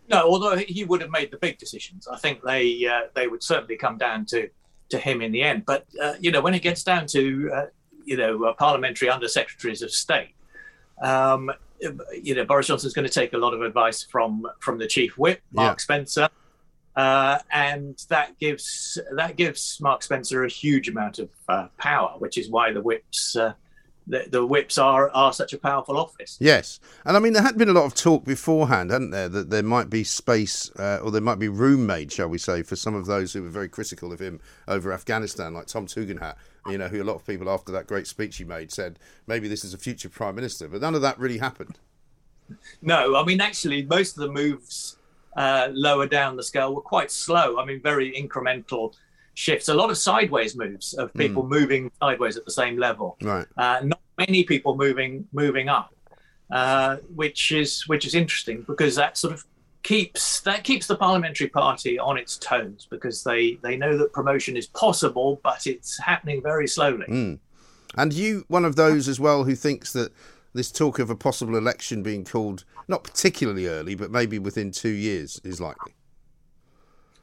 [0.09, 3.42] No, although he would have made the big decisions, I think they uh, they would
[3.42, 4.49] certainly come down to
[4.90, 5.64] to him in the end.
[5.66, 7.66] But uh, you know, when it gets down to uh,
[8.05, 10.35] you know uh, parliamentary undersecretaries of state,
[11.03, 11.51] um,
[12.23, 15.19] you know Boris Johnson's going to take a lot of advice from from the chief
[15.19, 15.83] whip, Mark Yeah.
[15.83, 16.29] Spencer,
[16.95, 22.38] uh, and that gives that gives Mark Spencer a huge amount of uh, power, which
[22.38, 23.37] is why the whips.
[23.37, 23.55] Uh,
[24.07, 26.37] the, the whips are, are such a powerful office.
[26.40, 29.51] Yes, and I mean there had been a lot of talk beforehand, hadn't there, that
[29.51, 32.77] there might be space uh, or there might be room made, shall we say, for
[32.77, 36.37] some of those who were very critical of him over Afghanistan, like Tom Tugendhat.
[36.69, 39.47] You know, who a lot of people after that great speech he made said maybe
[39.47, 41.79] this is a future prime minister, but none of that really happened.
[42.83, 44.97] No, I mean actually, most of the moves
[45.37, 47.59] uh, lower down the scale were quite slow.
[47.59, 48.95] I mean, very incremental
[49.37, 49.68] shifts.
[49.68, 53.16] A lot of sideways moves of people moving sideways at the same level.
[53.22, 53.46] Right.
[53.57, 55.94] Uh, not many people moving moving up,
[56.51, 59.44] uh, which is which is interesting because that sort of
[59.83, 64.57] keeps that keeps the parliamentary party on its toes because they they know that promotion
[64.57, 67.07] is possible, but it's happening very slowly.
[67.96, 70.12] And you, one of those as well, who thinks that
[70.55, 74.88] this talk of a possible election being called not particularly early, but maybe within two
[74.88, 75.96] years is likely.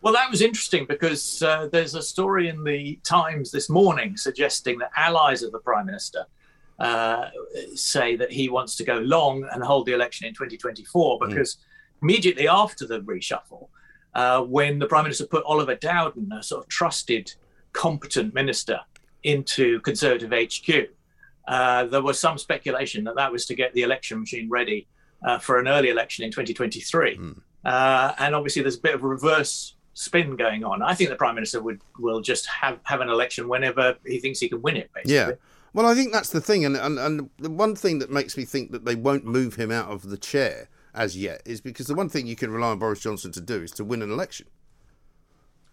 [0.03, 4.77] Well, that was interesting because uh, there's a story in the Times this morning suggesting
[4.79, 6.25] that allies of the Prime Minister
[6.77, 7.29] uh,
[7.73, 11.55] say that he wants to go long and hold the election in 2024 because
[12.01, 13.69] immediately after the reshuffle,
[14.13, 17.33] uh, when the Prime Minister put Oliver Dowden, a sort of trusted,
[17.71, 18.81] competent minister,
[19.23, 20.89] into Conservative HQ,
[21.47, 24.85] uh, there was some speculation that that was to get the election machine ready
[25.25, 27.15] uh, for an early election in 2023.
[27.63, 30.81] Uh, and obviously, there's a bit of a reverse spin going on.
[30.81, 34.39] I think the prime minister would will just have have an election whenever he thinks
[34.39, 34.89] he can win it.
[34.93, 35.13] Basically.
[35.13, 35.31] Yeah.
[35.73, 38.45] Well, I think that's the thing, and, and and the one thing that makes me
[38.45, 41.95] think that they won't move him out of the chair as yet is because the
[41.95, 44.47] one thing you can rely on Boris Johnson to do is to win an election.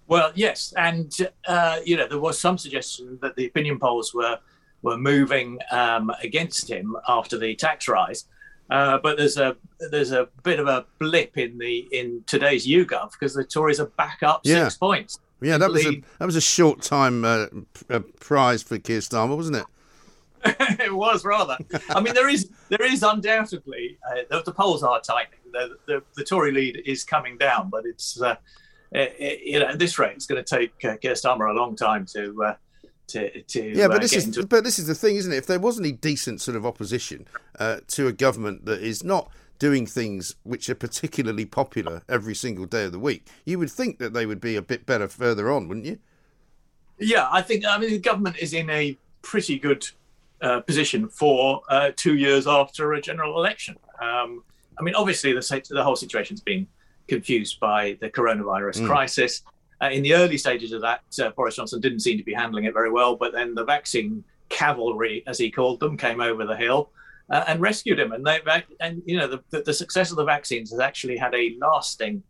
[0.06, 1.14] Well, yes, and
[1.46, 4.38] uh, you know there was some suggestion that the opinion polls were
[4.82, 8.24] were moving um, against him after the tax rise.
[8.70, 9.56] Uh, but there's a
[9.90, 13.86] there's a bit of a blip in the in today's YouGov because the Tories are
[13.86, 14.64] back up Yeah.
[14.64, 15.18] six points.
[15.42, 17.46] Yeah, that was a that was a short time uh,
[17.88, 19.64] uh, prize for Keir Starmer, wasn't it?
[20.80, 21.58] it was rather.
[21.90, 25.40] I mean, there is there is undoubtedly uh, the, the polls are tightening.
[25.52, 28.36] The, the the Tory lead is coming down, but it's uh,
[28.92, 31.54] it, it- you know at this rate it's going to take uh, Keir Starmer a
[31.58, 32.54] long time to uh,
[33.10, 34.46] to to Yeah, uh, but this get is into.
[34.46, 35.36] but this is the thing, isn't it?
[35.36, 37.26] If there was any decent sort of opposition
[37.58, 42.64] uh, to a government that is not doing things which are particularly popular every single
[42.64, 45.50] day of the week, you would think that they would be a bit better further
[45.52, 45.98] on, wouldn't you?
[46.98, 49.86] Yeah, I think I mean the government is in a pretty good
[50.40, 53.76] uh, position for uh, two years after a general election.
[54.00, 54.42] Um,
[54.78, 56.66] I mean, obviously the the whole situation's been
[57.08, 58.86] confused by the coronavirus Mm.
[58.86, 59.42] crisis.
[59.82, 62.64] Uh, in the early stages of that, uh, Boris Johnson didn't seem to be handling
[62.64, 66.56] it very well, but then the vaccine cavalry, as he called them, came over the
[66.56, 66.90] hill
[67.30, 68.12] uh, and rescued him.
[68.12, 68.40] And they
[68.80, 72.22] and you know the, the, the success of the vaccines has actually had a lasting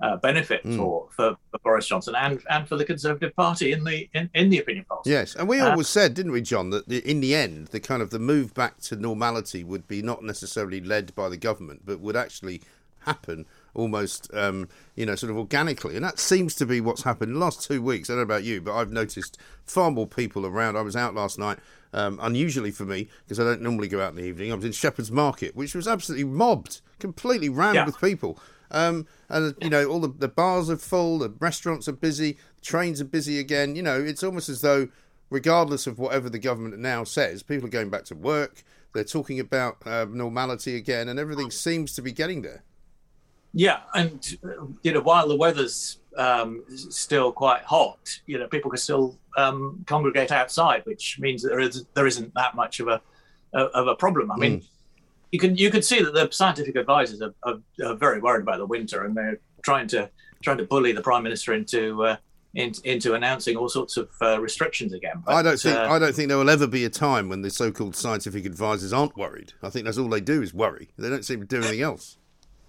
[0.00, 0.76] uh, benefit Mm.
[0.76, 4.50] for, for, for Boris Johnson and and for the Conservative Party in the in, in
[4.50, 5.06] the opinion polls.
[5.06, 7.80] Yes, and we Uh, always said, didn't we, John, that the, in the end, the
[7.80, 11.82] kind of the move back to normality would be not necessarily led by the government,
[11.84, 12.60] but would actually
[13.00, 13.46] happen
[13.78, 15.94] almost, um, you know, sort of organically.
[15.96, 18.10] And that seems to be what's happened in the last two weeks.
[18.10, 20.76] I don't know about you, but I've noticed far more people around.
[20.76, 21.58] I was out last night,
[21.92, 24.50] um, unusually for me, because I don't normally go out in the evening.
[24.52, 27.86] I was in Shepherd's Market, which was absolutely mobbed, completely rammed Yeah.
[27.86, 28.38] with people.
[28.70, 33.00] Um, and you know, all the, the bars are full, the restaurants are busy, trains
[33.00, 33.76] are busy again.
[33.76, 34.88] You know, it's almost as though,
[35.30, 38.62] regardless of whatever the government now says, people are going back to work.
[38.92, 42.62] They're talking about uh, normality again, and everything seems to be getting there.
[43.58, 48.70] Yeah, and uh, you know, while the weather's um, still quite hot, you know, people
[48.70, 52.86] can still um, congregate outside, which means that there is there isn't that much of
[52.86, 53.02] a
[53.52, 54.30] of a problem.
[54.30, 54.62] I mean,
[55.32, 58.58] you can you can see that the scientific advisors are, are, are very worried about
[58.58, 60.08] the winter, and they're trying to
[60.40, 62.16] trying to bully the prime minister into uh,
[62.54, 65.20] in, into announcing all sorts of uh, restrictions again.
[65.26, 67.50] I don't think uh, I don't think there will ever be a time when the
[67.50, 69.54] so-called scientific advisors aren't worried.
[69.64, 70.90] I think that's all they do is worry.
[70.96, 72.18] They don't seem to do anything else.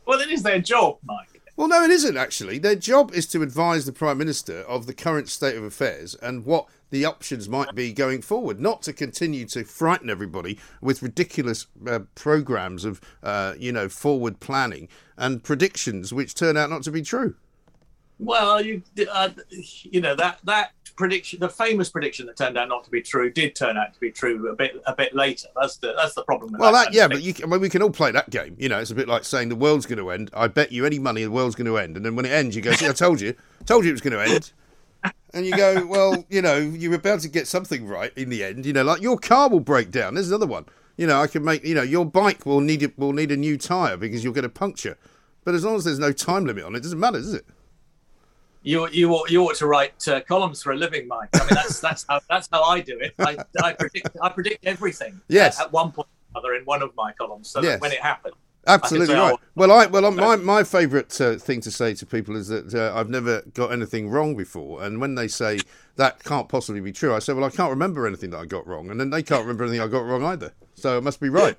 [0.10, 1.40] Well, it is their job, Mike.
[1.56, 2.58] Well, no, it isn't actually.
[2.58, 6.46] Their job is to advise the Prime Minister of the current state of affairs and
[6.46, 11.68] what the options might be going forward, not to continue to frighten everybody with ridiculous
[11.88, 16.92] uh, programs of, uh, you know, forward planning and predictions which turn out not to
[16.92, 17.36] be true.
[18.18, 19.30] Well, you uh,
[19.84, 23.32] you know that that prediction, the famous prediction that turned out not to be true,
[23.32, 25.48] did turn out to be true a bit a bit later.
[25.60, 26.52] That's the that's the problem.
[26.52, 28.30] With Well, that, that yeah, but you, can- I mean, we can all play that
[28.30, 28.56] game.
[28.60, 30.30] You know, it's a bit like saying the world's going to end.
[30.34, 32.56] I bet you any money the world's going to end, and then when it ends,
[32.56, 33.34] you go, "See, I told you,
[33.66, 34.52] told you it was going to end."
[35.34, 38.66] And you go, well, you know, you're about to get something right in the end.
[38.66, 40.16] You know, like your car will break down.
[40.16, 40.66] There's another one.
[40.98, 41.64] You know, I can make.
[41.64, 44.44] You know, your bike will need it will need a new tire because you'll get
[44.44, 44.98] a puncture.
[45.46, 47.46] But as long as there's no time limit on it, it doesn't matter, does it?
[48.62, 51.30] You you ought, you ought to write uh, columns for a living, Mike.
[51.34, 53.14] I mean, that's that's how that's how I do it.
[53.20, 55.22] I, I predict I predict everything.
[55.28, 55.60] Yes.
[55.60, 57.74] At, at one point or another in one of my columns, so Yes.
[57.74, 58.36] that when it happens,
[58.68, 59.40] Absolutely I right.
[59.56, 62.94] Well, I well, my my favourite uh, thing to say to people is that uh,
[62.96, 65.60] I've never got anything wrong before, and when they say
[65.96, 68.68] that can't possibly be true, I say, well, I can't remember anything that I got
[68.68, 70.54] wrong, and then they can't remember anything I got wrong either.
[70.76, 71.58] So it must be right.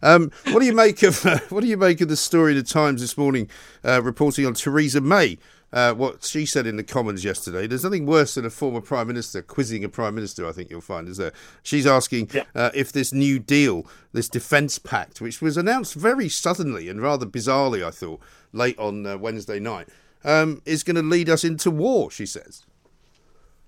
[0.00, 2.58] Um, what do you make of uh, what do you make of the story in
[2.58, 3.48] the Times this morning,
[3.84, 5.38] uh, reporting on Theresa May?
[5.70, 7.66] Uh, what she said in the Commons yesterday.
[7.66, 10.48] There's nothing worse than a former prime minister quizzing a prime minister.
[10.48, 11.32] I think you'll find is there.
[11.62, 12.44] She's asking Yeah.
[12.54, 17.26] uh, if this new deal, this defence pact, which was announced very suddenly and rather
[17.26, 18.20] bizarrely, I thought,
[18.54, 19.88] late on uh, Wednesday night,
[20.24, 22.10] um, is going to lead us into war.
[22.10, 22.64] She says.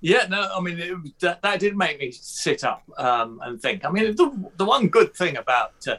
[0.00, 3.84] Yeah, no, I mean it, that, that did make me sit up um, and think.
[3.84, 5.96] I mean, the, the one good thing about uh,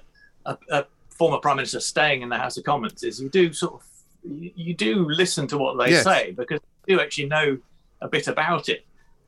[0.47, 3.75] a, a former prime minister staying in the House of Commons is you do sort
[3.75, 3.83] of
[4.23, 6.03] you, you do listen to what they Yes.
[6.03, 7.57] say because you do actually know
[8.01, 8.85] a bit about it,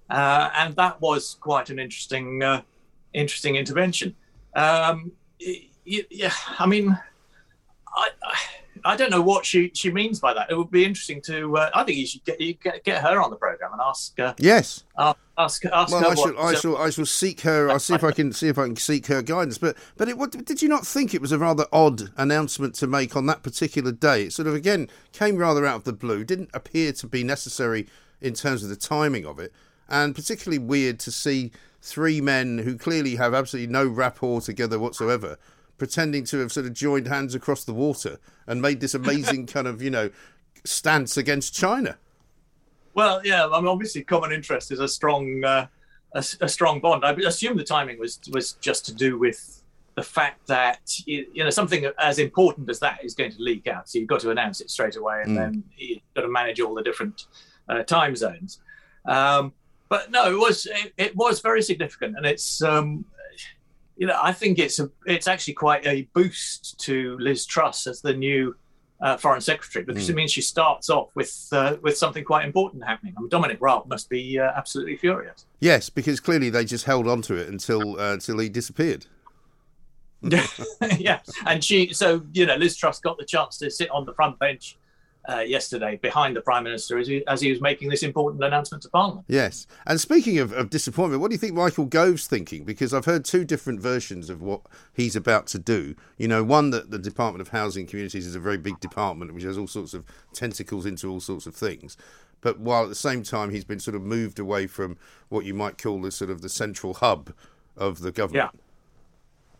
[0.10, 2.62] uh, and that was quite an interesting uh,
[3.14, 4.16] interesting intervention.
[4.56, 5.12] Um,
[5.86, 6.98] yeah, I mean,
[7.96, 8.38] I, I
[8.86, 10.50] I don't know what she, she means by that.
[10.50, 11.58] It would be interesting to.
[11.58, 14.20] Uh, I think you should get, you get get her on the program and ask
[14.20, 14.84] uh, Yes.
[14.98, 16.38] uh, ask ask Well, her I shall.
[16.38, 17.70] I uh, shall, I shall seek her.
[17.70, 19.58] I'll see if I can see if I can seek her guidance.
[19.58, 22.88] But, but it, what, did you not think it was a rather odd announcement to
[22.88, 24.24] make on that particular day?
[24.24, 26.24] It sort of again came rather out of the blue.
[26.24, 27.88] Didn't appear to be necessary
[28.22, 29.54] in terms of the timing of it,
[29.90, 35.38] and particularly weird to see three men who clearly have absolutely no rapport together whatsoever,
[35.78, 39.68] pretending to have sort of joined hands across the water and made this amazing kind
[39.68, 40.10] of you know
[40.66, 41.98] stance against China.
[42.94, 45.68] Well, yeah, I mean, obviously, common interest is a strong uh,
[46.14, 47.04] a, a strong bond.
[47.04, 49.62] I assume the timing was was just to do with
[49.96, 53.68] the fact that you you know something as important as that is going to leak
[53.68, 55.36] out, so you've got to announce it straight away, and Mm.
[55.36, 57.26] then you've got to manage all the different
[57.70, 58.60] uh, time zones.
[59.06, 59.54] Um,
[59.90, 63.06] but no, it was it, it was very significant, and it's um,
[63.98, 68.02] you know I think it's a it's actually quite a boost to Liz Truss as
[68.02, 68.56] the new
[69.02, 72.84] uh, foreign secretary because it means she starts off with uh, with something quite important
[72.86, 73.14] happening.
[73.18, 75.46] I mean, Dominic Raab must be uh, absolutely furious.
[75.60, 79.06] Yes, because clearly they just held on to it until uh, until he disappeared.
[80.98, 84.14] yeah, and she so you know Liz Truss got the chance to sit on the
[84.14, 84.78] front bench
[85.30, 88.84] uh, yesterday behind the Prime Minister as he, as he was making this important announcement
[88.84, 89.26] to Parliament.
[89.28, 89.68] Yes.
[89.86, 92.64] And speaking of, of disappointment, what do you think Michael Gove's thinking?
[92.64, 94.62] Because I've heard two different versions of what
[94.94, 95.96] he's about to do.
[96.18, 99.34] You know, one that the Department of Housing and Communities is a very big department
[99.34, 101.98] which has all sorts of tentacles into all sorts of things.
[102.42, 104.98] But while at the same time he's been sort of moved away from
[105.30, 107.34] what you might call the sort of the central hub
[107.78, 108.52] of the government.
[108.54, 108.60] Yeah.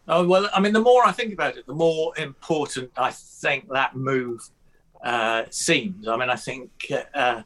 [0.06, 3.70] Oh, well, I mean, the more I think about it, the more important I think
[3.70, 4.50] that move
[5.04, 6.08] uh, seems.
[6.08, 6.72] I mean, I think
[7.14, 7.44] uh,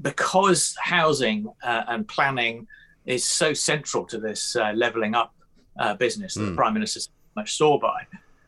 [0.00, 2.66] because housing uh, and planning
[3.04, 5.34] is so central to this uh, levelling up
[5.78, 6.44] uh, business that mm.
[6.44, 6.56] the hmm.
[6.56, 7.00] Prime Minister
[7.36, 8.06] much saw by,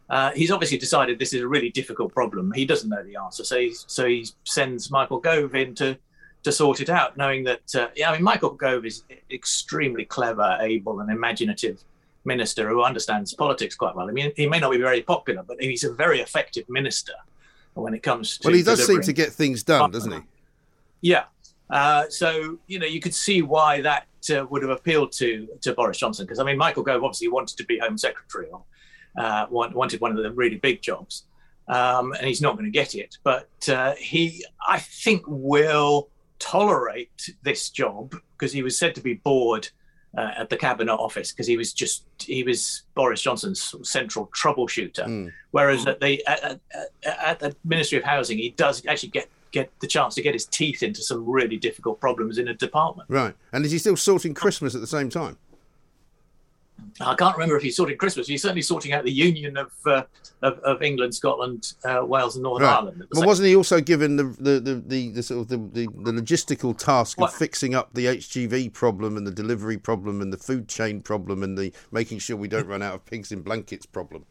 [0.08, 2.50] uh, he's obviously decided this is a really difficult problem.
[2.52, 5.98] He doesn't know the answer, so he so he sends Michael Gove in to
[6.44, 7.60] to sort it out, knowing that
[7.94, 11.84] yeah, I mean, Michael Gove is extremely clever, able, and imaginative
[12.24, 14.08] minister who understands politics quite well.
[14.08, 17.14] I mean, he may not be very popular, but he's a very effective minister
[17.82, 18.48] when it comes to.
[18.48, 20.20] Well, he does seem to get things done, doesn't he?
[21.00, 21.24] Yeah.
[21.70, 25.74] Uh, so you know, you could see why that uh, would have appealed to to
[25.74, 28.62] Boris Johnson because I mean, Michael Gove obviously wanted to be Home Secretary or
[29.18, 31.24] uh, wanted one of the really big jobs,
[31.68, 33.18] um, and he's not going to get it.
[33.22, 36.08] But uh, he, I think, will
[36.38, 39.68] tolerate this job because he was said to be bored
[40.16, 45.04] uh, at the cabinet office because he was just he was Boris Johnson's central troubleshooter.
[45.04, 45.32] Mm.
[45.50, 46.60] Whereas at the at,
[47.04, 50.46] at, the Ministry of Housing, he does actually get get the chance to get his
[50.46, 53.08] teeth into some really difficult problems in a department.
[53.10, 55.36] Right, and is he still sorting Christmas at the same time?
[57.00, 58.26] I can't remember if he's sorting Christmas.
[58.26, 60.02] He's certainly sorting out the union of uh,
[60.42, 62.76] of, of, England, Scotland, uh, Wales, and Northern right.
[62.76, 63.04] Ireland.
[63.12, 66.12] Well, wasn't he also given the the, the, the, the sort of the, the, the,
[66.12, 67.30] logistical task what?
[67.30, 71.42] of fixing up the HGV problem and the delivery problem and the food chain problem
[71.42, 74.24] and the making sure we don't run out of pigs in blankets problem?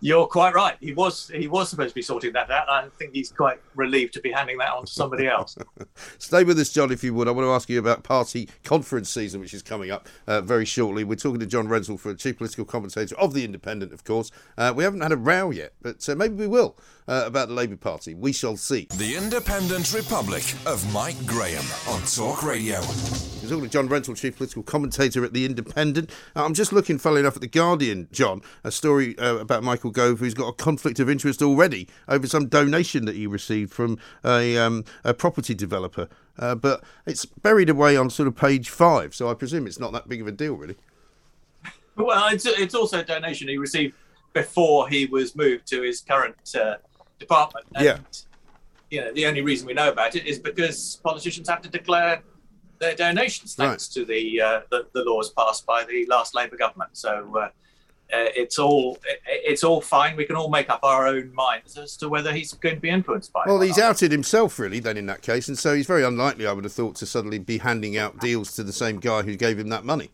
[0.00, 0.76] You're quite right.
[0.80, 2.68] He was he was supposed to be sorting that out.
[2.70, 5.58] I think he's quite relieved to be handing that on to somebody else.
[6.18, 7.28] Stay with us, John, if you would.
[7.28, 10.64] I want to ask you about party conference season, which is coming up uh, very
[10.64, 11.04] shortly.
[11.04, 14.30] We're talking to John Rentoul, for chief political commentator of the Independent, of course.
[14.56, 16.76] Uh, we haven't had a row yet, but uh, maybe we will
[17.10, 18.14] uh, about the Labour Party.
[18.14, 18.86] We shall see.
[18.96, 22.80] The Independent Republic of Mike Graham on Talk Radio.
[23.42, 26.10] We're talking to John Rentoul, chief political commentator at the Independent.
[26.36, 29.90] Uh, I'm just looking, funnily enough, at the Guardian, John, a story uh, about Michael
[29.90, 33.98] Gove, who's got a conflict of interest already over some donation that he received from
[34.24, 36.08] a, um, a property developer.
[36.38, 39.92] Uh, but it's buried away on sort of page five, so I presume it's not
[39.92, 40.76] that big of a deal, really.
[41.96, 43.94] Well, it's, it's also a donation he received
[44.32, 46.76] before he was moved to his current uh,
[47.20, 47.66] department.
[47.76, 47.98] And, yeah.
[48.90, 52.22] You know, the only reason we know about it is because politicians have to declare
[52.80, 54.02] their donations thanks right.
[54.02, 56.90] to the, uh, the, the laws passed by the last Labour government.
[56.94, 57.50] So uh,
[58.12, 60.16] uh, it's all it, it's all fine.
[60.16, 62.90] We can all make up our own minds as to whether he's going to be
[62.90, 63.44] influenced by.
[63.46, 63.90] Well, he's not.
[63.90, 66.72] outed himself really then in that case, and so he's very unlikely, I would have
[66.72, 69.84] thought, to suddenly be handing out deals to the same guy who gave him that
[69.84, 70.10] money.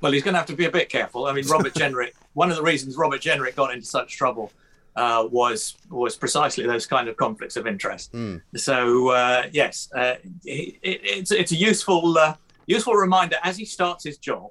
[0.00, 1.26] Well, he's going to have to be a bit careful.
[1.26, 2.12] I mean, Robert Jenrick.
[2.32, 4.50] one of the reasons Robert Jenrick got into such trouble
[4.96, 8.12] uh, was was precisely those kind of conflicts of interest.
[8.12, 8.42] Mm.
[8.56, 10.14] So uh, yes, uh,
[10.44, 12.34] it, it's it's a useful uh,
[12.66, 14.50] useful reminder as he starts his job,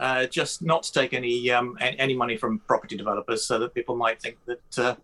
[0.00, 3.96] uh, just not to take any um, any money from property developers, so that people
[3.96, 4.78] might think that.
[4.78, 4.94] Uh,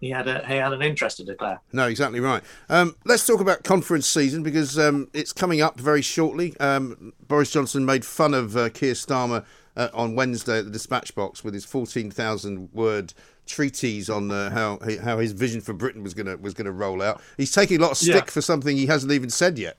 [0.00, 1.60] he had a he had an interest to declare.
[1.72, 2.42] No, exactly right.
[2.68, 6.56] Um, let's talk about conference season because um, it's coming up very shortly.
[6.58, 9.44] Um, Boris Johnson made fun of Keir Starmer
[9.76, 13.14] on Wednesday at the Dispatch Box with his fourteen thousand word
[13.46, 17.20] treatise on uh, how how his vision for Britain was gonna was gonna roll out.
[17.36, 18.30] He's taking a lot of stick yeah.
[18.30, 19.78] for something he hasn't even said yet.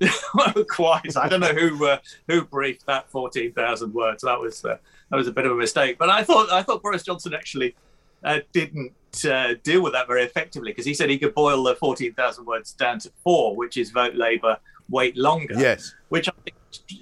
[0.68, 1.16] quite.
[1.16, 4.22] I don't know who uh, who briefed that fourteen thousand words.
[4.22, 4.76] That was uh,
[5.10, 5.98] that was a bit of a mistake.
[5.98, 7.74] But I thought I thought Boris Johnson actually
[8.22, 8.92] uh, didn't
[9.24, 12.44] uh, deal with that very effectively because he said he could boil the fourteen thousand
[12.44, 14.58] words down to four, which is vote Labour,
[14.88, 15.54] wait longer.
[15.56, 16.56] Yes, which I think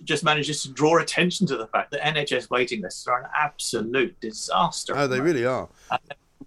[0.04, 4.18] just manages to draw attention to the fact that NHS waiting lists are an absolute
[4.20, 4.94] disaster.
[4.96, 5.68] Oh, they really are.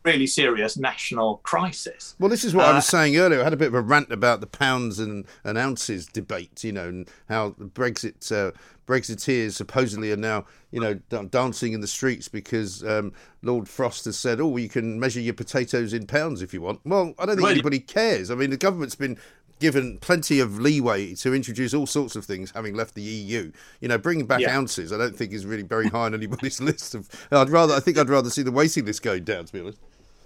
[0.03, 2.15] really serious national crisis.
[2.19, 3.41] Well, this is what uh, I was uh, saying earlier.
[3.41, 6.71] I had a bit of a rant about the pounds and, and ounces debate, you
[6.71, 8.51] know, and how Brexit uh,
[8.88, 10.93] Brexiteers supposedly are now, you know,
[11.25, 13.11] dancing in the streets because um,
[13.41, 16.79] Lord Frost has said, "Oh, you can measure your potatoes in pounds if you want."
[16.85, 18.31] Well, I don't think well, anybody cares.
[18.31, 19.17] I mean, the government's been
[19.59, 23.51] given plenty of leeway to introduce all sorts of things, having left the EU.
[23.81, 24.55] You know, bringing back yeah.
[24.55, 26.95] ounces, I don't think is really very high on anybody's list.
[26.95, 29.45] Of, I'd rather, I think, I'd rather see the waiting list going down.
[29.45, 29.79] To be honest.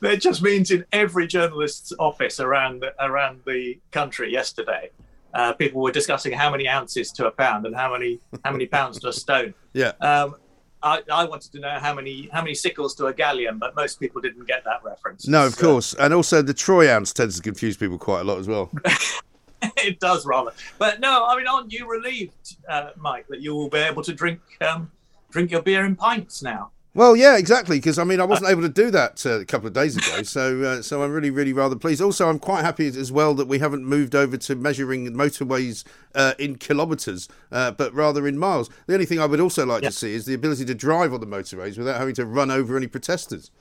[0.03, 4.89] It just means in every journalist's office around around the country yesterday,
[5.33, 8.65] uh, people were discussing how many ounces to a pound and how many how many
[8.65, 9.53] pounds to a stone.
[9.73, 9.93] Yeah.
[10.01, 10.35] Um,
[10.83, 13.99] I, I wanted to know how many how many sickles to a galleon, but most
[13.99, 15.27] people didn't get that reference.
[15.27, 15.93] No, of So- course.
[15.95, 18.71] And also, the Troy ounce tends to confuse people quite a lot as well.
[19.77, 20.51] it does rather.
[20.79, 24.13] But no, I mean, aren't you relieved, uh, Mike, that you will be able to
[24.13, 24.91] drink um,
[25.29, 26.71] drink your beer in pints now?
[26.93, 27.77] Well, yeah, exactly.
[27.77, 30.23] Because I mean, I wasn't able to do that uh, a couple of days ago,
[30.23, 32.01] so uh, so I'm really, really rather pleased.
[32.01, 35.85] Also, I'm quite happy as well that we haven't moved over to measuring motorways
[36.15, 38.69] uh, in kilometres, uh, but rather in miles.
[38.87, 41.21] The only thing I would also like to see is the ability to drive on
[41.21, 43.51] the motorways without having to run over any protesters.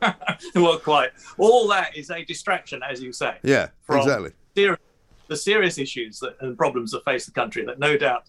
[0.54, 1.10] well, quite.
[1.36, 3.36] All that is a distraction, as you say.
[3.42, 4.30] Yeah, exactly.
[4.56, 4.78] ser-
[5.26, 8.24] the serious issues that, and problems that face the country that no doubt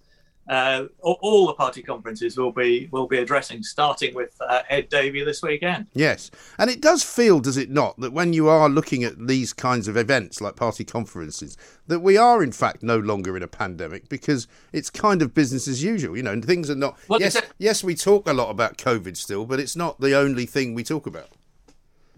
[0.50, 5.24] uh, all, the party conferences will be will be addressing, starting with uh, Ed Davey
[5.24, 5.88] this weekend.
[5.94, 9.54] Yes, and it does feel, does it not, that when you are looking at these
[9.54, 11.56] kinds of events like party conferences,
[11.88, 15.68] that we are in fact no longer in a pandemic because it's kind of business
[15.68, 16.18] as usual.
[16.18, 16.98] You know, and things are not.
[17.08, 20.48] Well, yes, yes, we talk a lot about COVID still, but it's not the only
[20.48, 21.30] thing we talk about.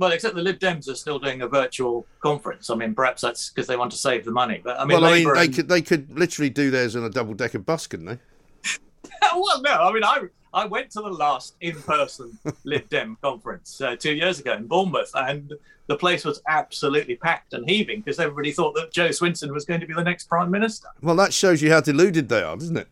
[0.01, 2.71] Well, except the Lib Dems are still doing a virtual conference.
[2.71, 4.59] I mean, perhaps that's because they want to save the money.
[4.63, 7.03] But I mean, well, I mean, they and- could they could literally do theirs on
[7.03, 8.17] a double decker bus, couldn't they?
[9.21, 10.23] well, no, I mean, I
[10.55, 15.11] I went to the last in-person Lib Dem conference uh, two years ago in Bournemouth,
[15.13, 15.53] and
[15.85, 19.81] the place was absolutely packed and heaving because everybody thought that Jo Swinson was going
[19.81, 20.87] to be the next prime minister.
[21.03, 22.87] Well, that shows you how deluded they are, doesn't it?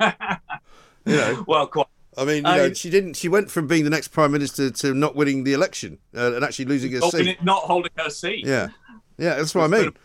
[1.06, 1.86] you know, Well, quite.
[2.16, 3.14] I mean, you know, she didn't.
[3.14, 6.44] She went from being the next prime minister to not winning the election uh, and
[6.44, 7.42] actually losing her Not, seat.
[7.42, 8.44] not holding her seat.
[8.46, 8.68] Yeah,
[9.16, 9.96] yeah, that's what I It's a bit mean.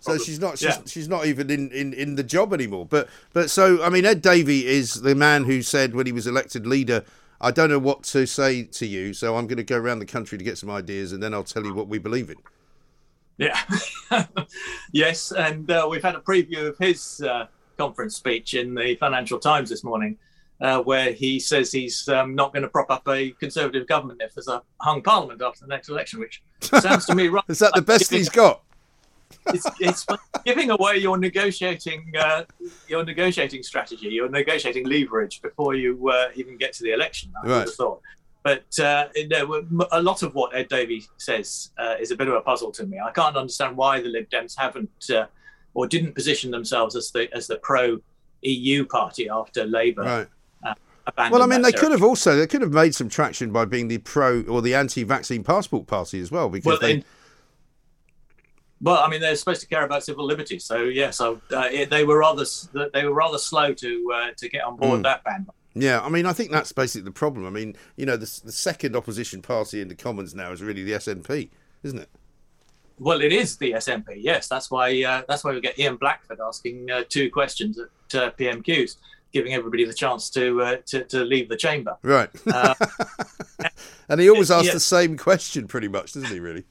[0.00, 0.82] So she's not she's, Yeah.
[0.86, 2.86] she's not even in, in, in the job anymore.
[2.86, 6.26] But but so I mean Ed Davey is the man who said when he was
[6.26, 7.04] elected leader,
[7.40, 10.06] I don't know what to say to you, so I'm going to go around the
[10.06, 12.36] country to get some ideas, and then I'll tell you what we believe in.
[13.38, 13.58] Yeah.
[14.92, 19.38] yes, and uh, we've had a preview of his uh, conference speech in the Financial
[19.38, 20.16] Times this morning,
[20.60, 24.34] uh, where he says he's um, not going to prop up a Conservative government if
[24.34, 27.44] there's a hung Parliament after the next election, which sounds to me right.
[27.48, 28.62] Is that the best he's got?
[29.48, 30.06] It's, it's
[30.44, 32.44] giving away your negotiating uh,
[32.88, 37.32] your negotiating strategy, your negotiating leverage before you uh, even get to the election.
[37.42, 37.60] I would Right.
[37.66, 38.00] have thought.
[38.42, 42.34] But uh, no, a lot of what Ed Davey says uh, is a bit of
[42.34, 42.98] a puzzle to me.
[43.00, 45.26] I can't understand why the Lib Dems haven't uh,
[45.72, 48.00] or didn't position themselves as the as the pro
[48.42, 50.02] EU party after Labour.
[50.02, 50.28] Right.
[51.16, 53.88] Well, I mean, they could have also they could have made some traction by being
[53.88, 56.92] the pro or the anti-vaccine passport party as well, because Well, they.
[56.94, 57.04] in-
[58.80, 62.04] well, I mean, they're supposed to care about civil liberties, so yes, I, uh, they
[62.04, 62.44] were rather
[62.92, 65.48] they were rather slow to uh, to get on board that band.
[65.74, 67.46] Yeah, I mean, I think that's basically the problem.
[67.46, 70.84] I mean, you know, the, the second opposition party in the Commons now is really
[70.84, 71.50] the SNP,
[71.82, 72.08] isn't it?
[72.98, 74.18] Well, it is the SNP.
[74.18, 78.14] Yes, that's why uh, that's why we get Ian Blackford asking uh, two questions at
[78.14, 78.96] uh, PMQs,
[79.34, 81.98] giving everybody the chance to uh, to, to leave the chamber.
[82.02, 82.30] Right.
[82.46, 82.74] Uh,
[84.08, 84.72] and he always asks yeah.
[84.74, 86.40] the same question, pretty much, doesn't he?
[86.40, 86.64] Really?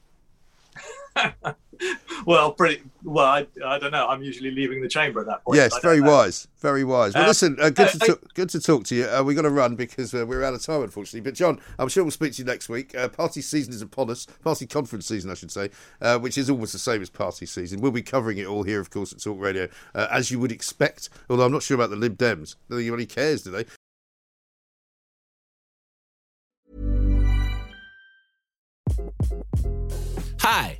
[2.25, 3.25] well, pretty well.
[3.25, 4.07] I, I don't know.
[4.07, 5.57] I'm usually leaving the chamber at that point.
[5.57, 6.11] Yes, very know.
[6.11, 7.13] wise, very wise.
[7.13, 9.05] Well, Uh, listen, uh, good, to uh, talk, good to talk to you.
[9.05, 11.21] Uh, we've got to run because uh, we're out of time, unfortunately.
[11.21, 12.95] But John, I'm sure we'll speak to you next week.
[12.95, 14.25] Uh, party season is upon us.
[14.43, 15.69] Party conference season, I should say,
[16.01, 17.81] uh, which is almost the same as party season.
[17.81, 20.51] We'll be covering it all here, of course, at Talk Radio, uh, as you would
[20.51, 21.09] expect.
[21.29, 22.55] Although I'm not sure about the Lib Dems.
[22.55, 23.65] I don't think anybody cares, do they?
[30.39, 30.79] Hi,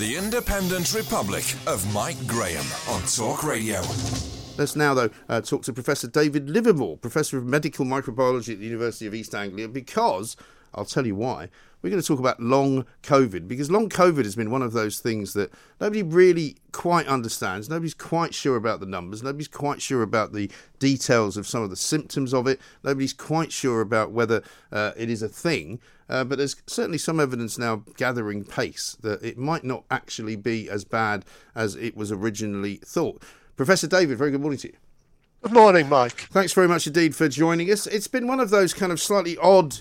[0.00, 3.82] The Independent Republic of Mike Graham on Talk Radio.
[4.56, 8.64] Let's now, though, uh, talk to Professor David Livermore, Professor of Medical Microbiology at the
[8.64, 10.38] University of East Anglia, because
[10.74, 11.50] I'll tell you why.
[11.82, 15.00] We're going to talk about long COVID, because long COVID has been one of those
[15.00, 17.68] things that nobody really quite understands.
[17.68, 19.22] Nobody's quite sure about the numbers.
[19.22, 22.58] Nobody's quite sure about the details of some of the symptoms of it.
[22.82, 24.42] Nobody's quite sure about whether
[24.72, 25.78] uh, it is a thing.
[26.10, 30.68] Uh, but there's certainly some evidence now gathering pace that it might not actually be
[30.68, 33.22] as bad as it was originally thought.
[33.56, 34.76] Professor David, very good morning to you.
[35.42, 36.28] Good morning, Mike.
[36.32, 37.86] Thanks very much indeed for joining us.
[37.86, 39.80] It's been one of those kind of slightly odd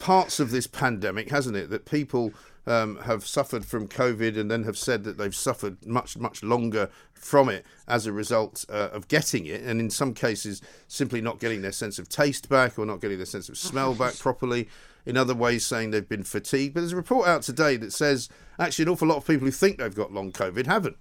[0.00, 1.70] parts of this pandemic, hasn't it?
[1.70, 2.34] That people
[2.66, 6.90] um, have suffered from COVID and then have said that they've suffered much, much longer
[7.14, 11.38] from it as a result uh, of getting it, and in some cases, simply not
[11.38, 14.68] getting their sense of taste back or not getting their sense of smell back properly.
[15.04, 16.74] In other ways, saying they've been fatigued.
[16.74, 18.28] But there's a report out today that says
[18.58, 20.96] actually an awful lot of people who think they've got long COVID haven't.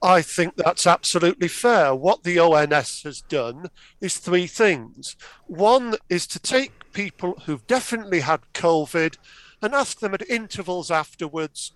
[0.00, 1.94] I think that's absolutely fair.
[1.94, 5.16] What the ONS has done is three things.
[5.46, 9.16] One is to take people who've definitely had COVID
[9.60, 11.72] and ask them at intervals afterwards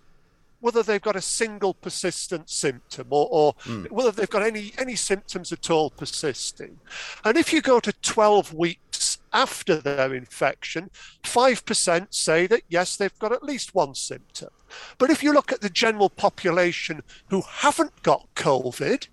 [0.61, 3.91] whether they've got a single persistent symptom or, or mm.
[3.91, 6.79] whether they've got any any symptoms at all persisting.
[7.25, 8.92] And if you go to 12 weeks
[9.33, 10.91] after their infection,
[11.23, 14.51] 5% say that yes, they've got at least one symptom.
[14.99, 19.09] But if you look at the general population who haven't got COVID,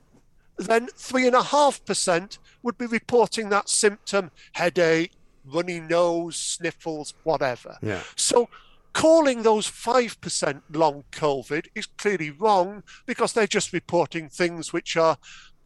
[0.58, 5.12] then 3.5% would be reporting that symptom headache,
[5.46, 7.78] runny nose, sniffles, whatever.
[7.82, 8.02] Yeah.
[8.16, 8.50] So
[8.94, 15.18] calling those 5% long COVID is clearly wrong because they're just reporting things which are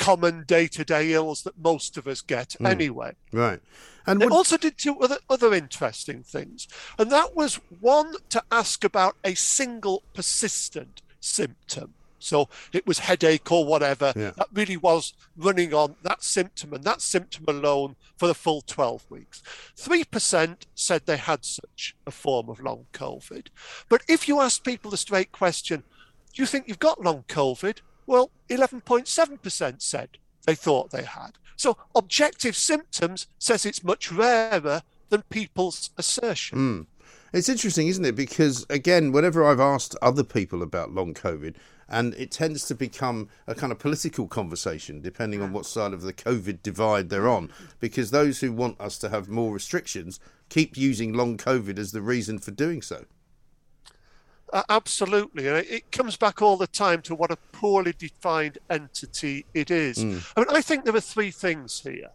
[0.04, 2.68] common day-to-day ills that most of us get mm.
[2.68, 3.14] anyway.
[3.32, 3.60] Right.
[4.06, 4.32] And would...
[4.32, 6.68] also did two other, other interesting things.
[7.00, 11.94] And that was one to ask about a single persistent symptom.
[12.20, 14.14] So it was headache or whatever.
[14.16, 14.32] Yeah.
[14.38, 19.06] That really was running on that symptom and that symptom alone for the full 12
[19.10, 19.44] weeks.
[19.78, 23.48] 3% said they had such a form of long COVID.
[23.90, 25.84] But if you ask people the straight question,
[26.34, 27.80] do you think you've got long COVID?
[28.06, 31.32] Well, 11.7% said they thought they had.
[31.56, 36.58] So objective symptoms says it's much rarer than people's assertion.
[36.58, 36.88] Mm.
[37.32, 38.16] It's interesting, isn't it?
[38.16, 41.56] Because again, whenever I've asked other people about long COVID,
[41.90, 46.02] and it tends to become a kind of political conversation depending on what side of
[46.02, 47.52] the COVID divide they're on.
[47.80, 52.02] Because those who want us to have more restrictions keep using long COVID as the
[52.02, 53.06] reason for doing so.
[54.54, 55.48] Uh, absolutely.
[55.48, 59.98] And it comes back all the time to what a poorly defined entity it is.
[59.98, 60.32] Mm.
[60.38, 62.10] I mean, I think there are three things here.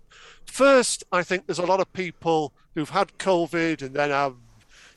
[0.46, 4.36] First, I think there's a lot of people who've had COVID and then have,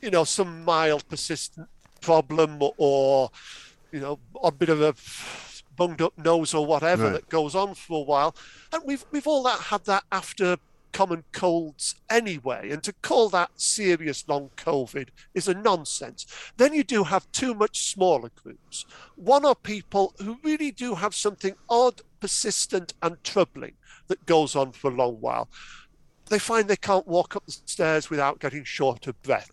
[0.02, 1.68] you know, some mild persistent
[2.00, 3.32] problem or,
[3.92, 4.94] you know, a bit of a
[5.76, 7.14] bunged up nose or whatever right.
[7.14, 8.36] that goes on for a while.
[8.72, 10.58] And we've we've all that had that after
[10.92, 12.70] common colds anyway.
[12.72, 16.26] And to call that serious long COVID is a nonsense.
[16.58, 18.86] Then you do have two much smaller groups.
[19.16, 23.74] One are people who really do have something odd, persistent, and troubling
[24.08, 25.50] that goes on for a long while.
[26.30, 29.52] They find they can't walk up the stairs without getting short of breath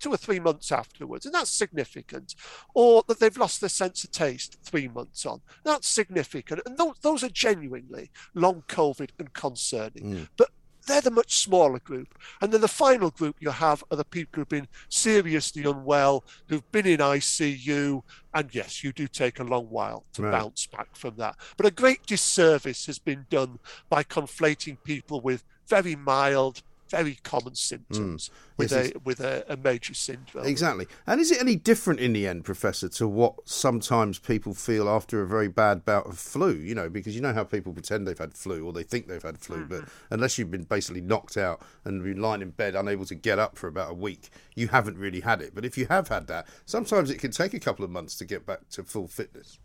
[0.00, 2.34] two or three months afterwards, and that's significant.
[2.74, 6.62] Or that they've lost their sense of taste three months on, that's significant.
[6.66, 10.04] And those, those are genuinely long COVID and concerning.
[10.04, 10.28] Mm.
[10.36, 10.50] But
[10.90, 12.18] they're the much smaller group.
[12.40, 16.70] And then the final group you have are the people who've been seriously unwell, who've
[16.72, 18.02] been in ICU.
[18.34, 20.32] And yes, you do take a long while to right.
[20.32, 21.36] bounce back from that.
[21.56, 27.54] But a great disservice has been done by conflating people with very mild, very common
[27.54, 28.58] symptoms mm.
[28.58, 30.44] with yes, a with a, a, major syndrome.
[30.44, 30.86] Exactly.
[31.06, 35.22] And is it any different in the end, Professor, to what sometimes people feel after
[35.22, 36.52] a very bad bout of flu?
[36.52, 39.22] You know, because you know how people pretend they've had flu or they think they've
[39.22, 39.68] had flu, mm-hmm.
[39.68, 43.38] but unless you've been basically knocked out and been lying in bed unable to get
[43.38, 45.54] up for about a week, you haven't really had it.
[45.54, 48.24] But if you have had that, sometimes it can take a couple of months to
[48.24, 49.58] get back to full fitness.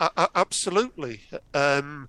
[0.00, 1.22] Uh, absolutely.
[1.54, 2.08] Um,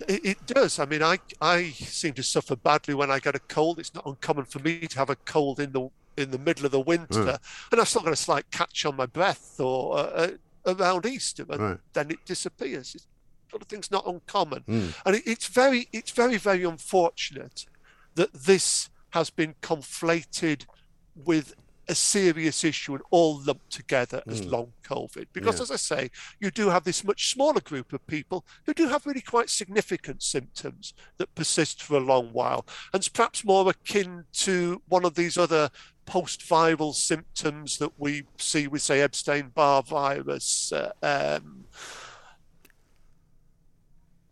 [0.00, 0.78] it, it, does.
[0.78, 3.78] I mean, I I seem to suffer badly when I get a cold.
[3.78, 6.72] It's not uncommon for me to have a cold in the in the middle of
[6.72, 7.38] the winter, mm.
[7.72, 10.30] and I've still got a slight catch on my breath or uh,
[10.66, 11.78] uh, around Easter, and right.
[11.92, 12.94] then it disappears.
[12.94, 13.06] It's,
[13.50, 14.94] sort of thing's not uncommon, mm.
[15.04, 17.66] and it, it's very it's very very unfortunate
[18.14, 20.66] that this has been conflated
[21.14, 21.54] with
[21.88, 24.50] a serious issue and all lumped together as mm.
[24.50, 25.26] long COVID.
[25.32, 25.62] Because, yeah.
[25.62, 26.10] as I say,
[26.40, 30.22] you do have this much smaller group of people who do have really quite significant
[30.22, 32.66] symptoms that persist for a long while.
[32.92, 35.70] And it's perhaps more akin to one of these other
[36.06, 40.72] post viral symptoms that we see with, say, Epstein Barr virus.
[40.72, 41.64] Uh, um,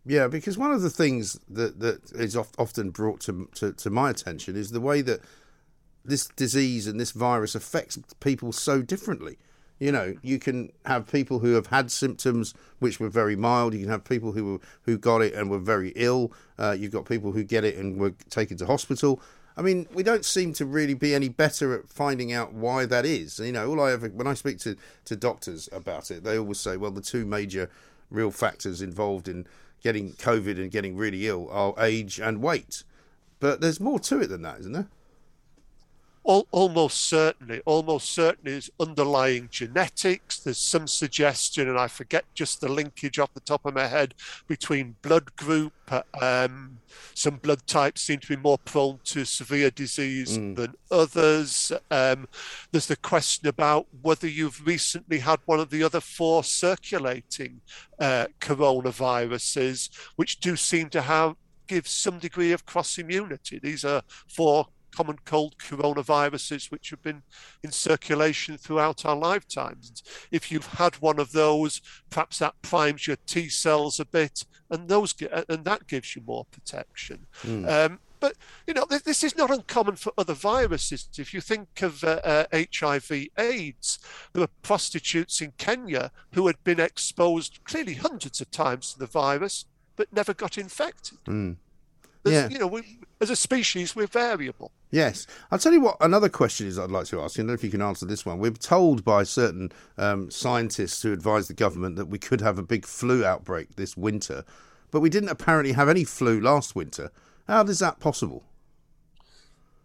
[0.05, 4.09] yeah, because one of the things that, that is often brought to, to, to my
[4.11, 5.21] attention is the way that
[6.05, 9.37] this disease and this virus affects people so differently.
[9.79, 13.73] You know, you can have people who have had symptoms which were very mild.
[13.73, 16.31] You can have people who were, who got it and were very ill.
[16.57, 19.21] Uh, you've got people who get it and were taken to hospital.
[19.57, 23.05] I mean, we don't seem to really be any better at finding out why that
[23.05, 23.39] is.
[23.39, 24.75] You know, all I ever when I speak to
[25.05, 27.69] to doctors about it, they always say, well, the two major
[28.09, 29.45] real factors involved in
[29.81, 32.83] getting COVID and getting really ill are age and weight.
[33.39, 34.87] But there's more to it than that, isn't there?
[36.27, 40.39] Al- almost certainly, almost certainly is underlying genetics.
[40.39, 44.15] There's some suggestion, and I forget just the linkage off the top of my head
[44.47, 45.73] between blood group.
[46.19, 46.79] Um,
[47.13, 50.55] some blood types seem to be more prone to severe disease mm.
[50.55, 51.71] than others.
[51.91, 52.27] Um,
[52.71, 57.61] there's the question about whether you've recently had one of the other four circulating
[57.99, 61.35] uh, coronaviruses, which do seem to have
[61.67, 63.59] give some degree of cross immunity.
[63.59, 67.23] These are four common cold coronaviruses which have been
[67.63, 70.03] in circulation throughout our lifetimes.
[70.31, 74.87] If you've had one of those, perhaps that primes your T cells a bit, and
[74.87, 75.13] those
[75.49, 77.25] and that gives you more protection.
[77.43, 77.69] Mm.
[77.69, 78.35] Um, but
[78.65, 81.09] you know this is not uncommon for other viruses.
[81.17, 83.99] If you think of uh, uh, HIV/AIDS,
[84.33, 89.05] there were prostitutes in Kenya who had been exposed clearly hundreds of times to the
[89.05, 89.65] virus,
[89.95, 91.17] but never got infected.
[91.25, 91.57] Mm.
[92.31, 92.49] Yeah.
[92.49, 94.71] You know, we, as a species, we're variable.
[94.91, 95.27] Yes.
[95.51, 97.37] I'll tell you what, another question is I'd like to ask.
[97.37, 98.39] I don't know if you can answer this one.
[98.39, 102.63] We're told by certain um, scientists who advise the government that we could have a
[102.63, 104.43] big flu outbreak this winter,
[104.91, 107.11] but we didn't apparently have any flu last winter.
[107.47, 108.43] How is that possible?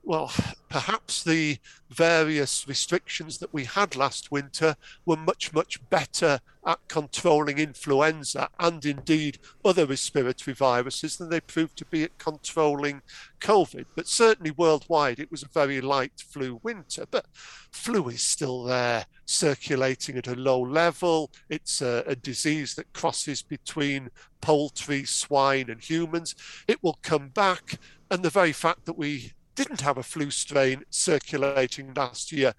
[0.03, 0.33] Well,
[0.69, 1.59] perhaps the
[1.91, 8.85] various restrictions that we had last winter were much, much better at controlling influenza and
[8.85, 13.03] indeed other respiratory viruses than they proved to be at controlling
[13.41, 13.87] COVID.
[13.95, 17.05] But certainly worldwide, it was a very light flu winter.
[17.11, 17.27] But
[17.71, 21.31] flu is still there, circulating at a low level.
[21.49, 26.35] It's a, a disease that crosses between poultry, swine, and humans.
[26.67, 27.79] It will come back.
[28.11, 32.55] And the very fact that we didn't have a flu strain circulating last year,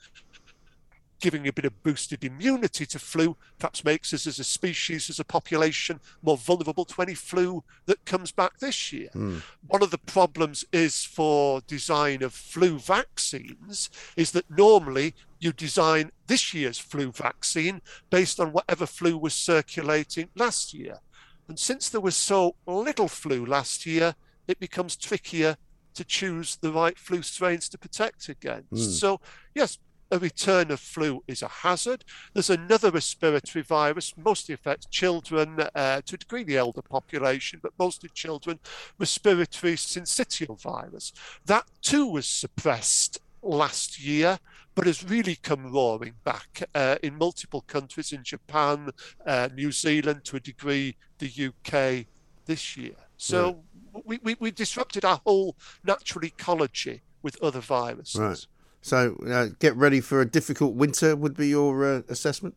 [1.19, 5.19] giving a bit of boosted immunity to flu, perhaps makes us as a species, as
[5.19, 9.09] a population, more vulnerable to any flu that comes back this year.
[9.15, 9.41] Mm.
[9.67, 16.11] One of the problems is for design of flu vaccines is that normally you design
[16.27, 17.81] this year's flu vaccine
[18.11, 20.99] based on whatever flu was circulating last year.
[21.47, 24.13] And since there was so little flu last year,
[24.47, 25.57] it becomes trickier
[25.95, 28.71] to choose the right flu strains to protect against.
[28.73, 28.99] Mm.
[28.99, 29.21] So,
[29.53, 29.77] yes,
[30.11, 32.03] a return of flu is a hazard.
[32.33, 37.71] There's another respiratory virus, mostly affects children, uh, to a degree the elder population, but
[37.79, 38.59] mostly children,
[38.99, 41.13] respiratory syncytial virus.
[41.45, 44.39] That too was suppressed last year,
[44.75, 48.89] but has really come roaring back uh, in multiple countries, in Japan,
[49.25, 52.05] uh, New Zealand, to a degree, the UK
[52.45, 52.95] this year.
[53.17, 53.63] So,
[54.05, 58.19] we, we, we disrupted our whole natural ecology with other viruses.
[58.19, 58.45] Right.
[58.81, 61.15] So uh, get ready for a difficult winter.
[61.15, 62.55] Would be your uh, assessment?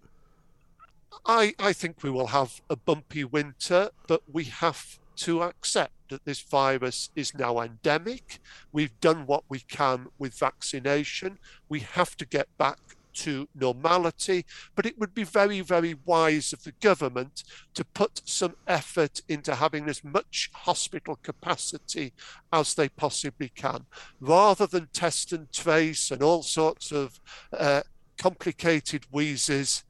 [1.26, 6.24] I I think we will have a bumpy winter, but we have to accept that
[6.24, 8.40] this virus is now endemic.
[8.72, 11.38] We've done what we can with vaccination.
[11.68, 12.78] We have to get back
[13.14, 14.44] to normality,
[14.74, 17.44] but it would be very, very wise of the government
[17.74, 22.12] to put some effort into having as much hospital capacity
[22.52, 23.86] as they possibly can,
[24.20, 27.20] rather than test and trace and all sorts of
[27.52, 27.82] uh,
[28.18, 29.84] complicated wheezes.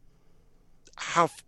[0.96, 1.42] Have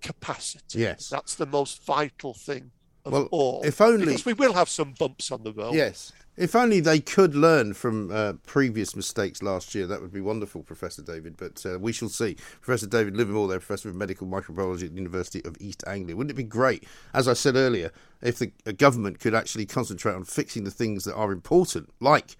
[0.00, 0.80] capacity.
[0.80, 2.72] Yes, that's the most vital thing
[3.04, 3.62] of well, all.
[3.64, 5.74] If only because we will have some bumps on the road.
[5.74, 10.20] Yes, if only they could learn from uh, previous mistakes last year, that would be
[10.20, 11.36] wonderful, Professor David.
[11.36, 12.36] But uh, we shall see.
[12.60, 16.16] Professor David Livermore, there, Professor of Medical Microbiology at the University of East Anglia.
[16.16, 17.90] Wouldn't it be great, as I said earlier,
[18.22, 22.36] if the government could actually concentrate on fixing the things that are important, like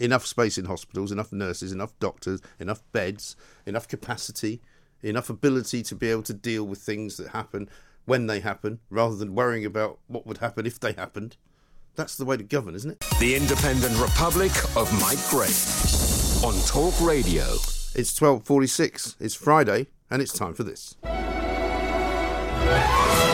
[0.00, 3.36] enough space in hospitals, enough nurses, enough doctors, enough beds,
[3.66, 4.60] enough capacity,
[5.02, 7.68] enough ability to be able to deal with things that happen
[8.04, 11.36] when they happen, rather than worrying about what would happen if they happened.
[11.94, 13.04] That's the way to govern, isn't it?
[13.20, 15.52] The Independent Republic of Mike Graham
[16.42, 17.44] on Talk Radio.
[17.94, 19.16] It's 12:46.
[19.20, 20.96] It's Friday and it's time for this.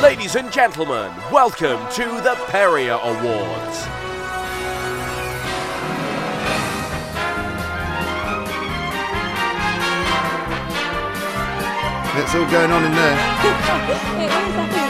[0.03, 3.87] Ladies and gentlemen, welcome to the Perrier Awards.
[12.21, 14.85] It's all going on in there.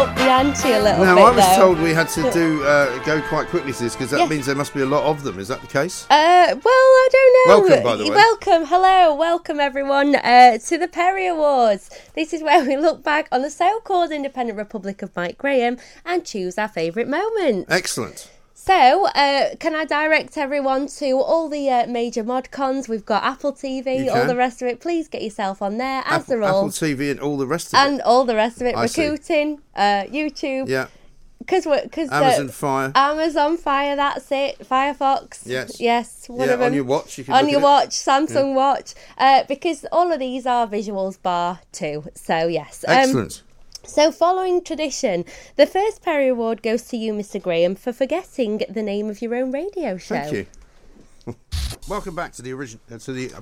[0.00, 1.24] up the ante a little now, bit.
[1.24, 1.56] I was though.
[1.56, 4.30] told we had to do uh, go quite quickly to this because that yes.
[4.30, 5.38] means there must be a lot of them.
[5.38, 6.06] Is that the case?
[6.08, 7.60] Uh, well, I don't know.
[7.60, 8.16] Welcome, by the way.
[8.16, 11.90] Welcome, hello, welcome everyone uh, to the Perry Awards.
[12.14, 15.76] This is where we look back on the so-called independent Republic of Mike Graham
[16.06, 17.70] and choose our favourite moments.
[17.70, 18.30] Excellent.
[18.62, 22.90] So, uh, can I direct everyone to all the uh, major mod cons?
[22.90, 24.80] We've got Apple TV, all the rest of it.
[24.80, 26.58] Please get yourself on there, as Apple, they're all.
[26.58, 27.92] Apple TV and all the rest of and it.
[27.94, 28.76] And all the rest of it.
[28.76, 30.68] I Rakuten, uh, YouTube.
[30.68, 30.88] Yeah.
[31.38, 32.92] because we're because Amazon Fire.
[32.94, 33.96] Amazon Fire.
[33.96, 34.58] That's it.
[34.58, 35.40] Firefox.
[35.46, 35.80] Yes.
[35.80, 36.28] Yes.
[36.28, 36.66] One Yeah, of them.
[36.66, 37.64] on your watch, you can on your it.
[37.64, 38.92] watch, Samsung Watch.
[39.16, 42.04] Uh, because all of these are visuals bar too.
[42.14, 42.84] So yes.
[42.86, 43.42] Um, Excellent.
[43.90, 45.24] So, following tradition,
[45.56, 47.42] the first Perry Award goes to you, Mr.
[47.42, 50.14] Graham, for forgetting the name of your own radio show.
[50.14, 50.46] Thank you.
[51.88, 53.40] Welcome back to the original uh, to the uh,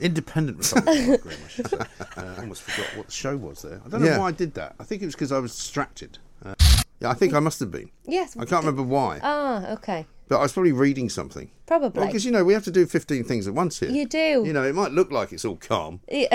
[0.00, 1.22] Independent Republic.
[1.22, 1.76] Graham, I should say.
[1.78, 1.84] Uh,
[2.16, 3.80] I almost forgot what the show was there.
[3.86, 4.74] I don't know why I did that.
[4.80, 6.18] I think it was because I was distracted.
[6.44, 6.56] Uh,
[6.98, 7.88] yeah, I think I must have been.
[8.04, 8.36] Yes.
[8.36, 10.06] I can't remember why, Ah, okay.
[10.26, 11.52] but I was probably reading something.
[11.66, 12.06] Probably.
[12.06, 13.90] Because you know we have to do fifteen things at once here.
[13.90, 14.42] You do.
[14.44, 16.28] You know, it might look like it's all calm, Yeah.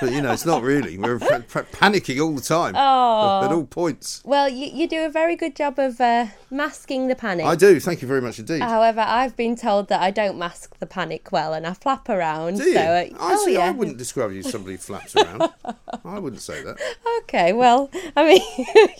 [0.00, 0.96] but you know it's not really.
[0.98, 3.44] We're pa- pa- panicking all the time Oh.
[3.44, 4.22] at all points.
[4.24, 7.46] well, you, you do a very good job of uh, masking the panic.
[7.46, 7.78] I do.
[7.78, 8.62] Thank you very much indeed.
[8.62, 12.58] However, I've been told that I don't mask the panic well and I flap around.
[12.58, 12.74] do you?
[12.74, 13.54] So, uh, I oh, see.
[13.54, 13.66] yeah.
[13.66, 15.50] I wouldn't describe you as somebody who flaps around.
[16.04, 16.78] I wouldn't say that.
[17.22, 18.40] Okay, well, I mean,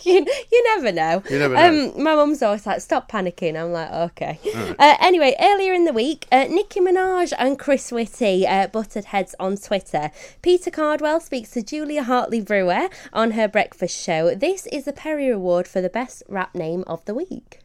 [0.03, 1.21] you, you never know.
[1.29, 1.91] You never know.
[1.95, 3.59] Um, my mum's always like, stop panicking.
[3.61, 4.39] I'm like, okay.
[4.55, 4.75] Alright.
[4.79, 9.35] Uh, anyway, earlier in the week, uh, Nicki Minaj and Chris Whitty uh, butted heads
[9.39, 10.11] on Twitter.
[10.41, 14.35] Peter Cardwell speaks to Julia Hartley Brewer on her breakfast show.
[14.35, 17.59] This is the Perry Award for the best rap name of the week.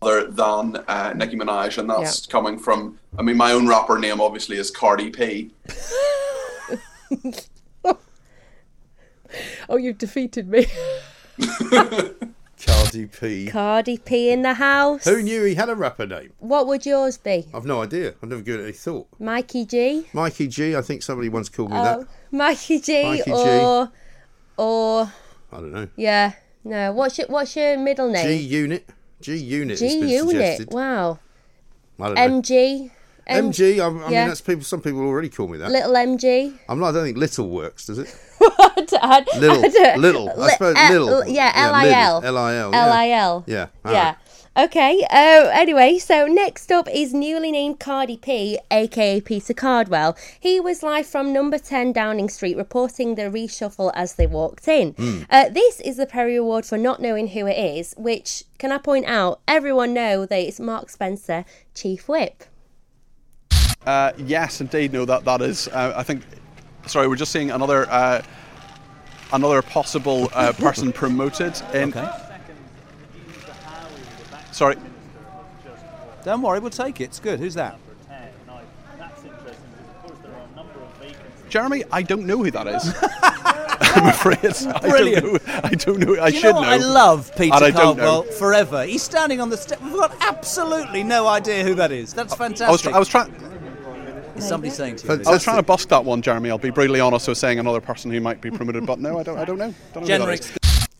[0.00, 2.98] other than uh, Nicki Minaj, and that's coming from.
[3.18, 5.50] I mean, my own rapper name obviously is Cardi P.
[9.68, 10.66] Oh, you've defeated me.
[12.66, 13.46] Cardi P.
[13.46, 15.04] Cardi P in the house.
[15.04, 16.32] Who knew he had a rapper name?
[16.38, 17.46] What would yours be?
[17.52, 18.14] I've no idea.
[18.22, 19.08] I've never given it any thought.
[19.18, 20.06] Mikey G?
[20.12, 20.76] Mikey G.
[20.76, 22.08] I think somebody once called me Oh, that.
[22.30, 23.32] Mikey G Mikey G.
[23.32, 23.90] or
[24.56, 25.12] or
[25.52, 25.88] I don't know.
[25.96, 26.32] yeah,
[26.64, 26.92] no.
[26.92, 28.26] What's your what's your middle name?
[28.26, 28.34] G?
[28.36, 28.88] Unit.
[29.20, 29.78] G Unit.
[29.78, 30.68] G Unit.
[30.72, 31.18] Wow.
[32.00, 32.40] I don't know.
[32.40, 32.90] MG.
[33.26, 33.78] M- MG.
[33.78, 34.20] I, I yeah.
[34.22, 34.64] mean, that's people.
[34.64, 35.70] Some people already call me that.
[35.70, 36.58] Little MG.
[36.68, 36.88] I'm not.
[36.88, 38.08] I don't think little works, does it?
[38.58, 39.64] I d- I d- Little.
[39.64, 40.28] I d- little.
[40.42, 41.26] I suppose L- little.
[41.28, 42.22] Yeah, L I L.
[42.24, 42.74] L I L.
[42.74, 43.44] L I L.
[43.46, 43.66] Yeah.
[43.84, 44.14] Yeah.
[44.54, 45.02] Okay.
[45.10, 50.14] Uh, anyway, so next up is newly named Cardi P, aka Peter Cardwell.
[50.38, 54.92] He was live from number 10 Downing Street reporting the reshuffle as they walked in.
[54.94, 55.26] Mm.
[55.30, 58.76] Uh, this is the Perry Award for not knowing who it is, which, can I
[58.78, 62.44] point out, everyone know that it's Mark Spencer, Chief Whip.
[63.86, 64.92] Uh, yes, indeed.
[64.92, 65.66] No, that that is.
[65.68, 66.22] Uh, I think.
[66.86, 68.22] Sorry, we're just seeing another uh,
[69.32, 71.94] another possible uh, person promoted in.
[74.50, 74.76] Sorry.
[76.24, 77.04] Don't worry, we'll take it.
[77.04, 77.40] It's good.
[77.40, 77.78] Who's that?
[81.48, 82.94] Jeremy, I don't know who that is.
[83.94, 84.40] I'm afraid.
[84.80, 85.42] Brilliant.
[85.64, 86.14] I don't know.
[86.14, 86.16] I don't know.
[86.16, 86.68] I you should know what?
[86.68, 88.84] I love Peter And Caldwell forever.
[88.84, 89.82] He's standing on the step.
[89.82, 92.14] We've got absolutely no idea who that is.
[92.14, 92.68] That's fantastic.
[92.68, 93.34] I was, try- I was trying.
[94.36, 95.22] Is somebody saying to you?
[95.26, 96.50] I was trying to bust that one, Jeremy.
[96.50, 99.22] I'll be brutally honest with saying another person who might be promoted, but no, I
[99.22, 99.38] don't.
[99.38, 99.74] I don't know.
[99.92, 100.36] Don't know who.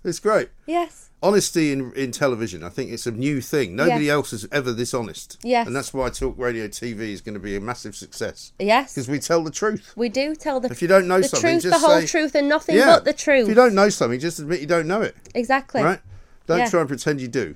[0.05, 0.49] It's great.
[0.67, 1.11] Yes.
[1.23, 3.77] Honesty in, in television, I think it's a new thing.
[3.77, 4.13] Nobody Yes.
[4.13, 5.39] else is ever this honest.
[5.45, 5.69] Yes.
[5.69, 8.53] And that's why Talk Radio TV is going to be a massive success.
[8.59, 8.93] Yes.
[8.95, 9.93] Because we tell the truth.
[9.95, 12.07] We do tell the If you don't know the something, truth, just the whole say-
[12.09, 12.87] truth, and nothing Yeah.
[12.97, 13.43] but the truth.
[13.45, 15.15] If you don't know something, just admit you don't know it.
[15.37, 15.81] Exactly.
[15.85, 16.01] Right?
[16.49, 16.69] Don't Yeah.
[16.69, 17.55] try and pretend you do.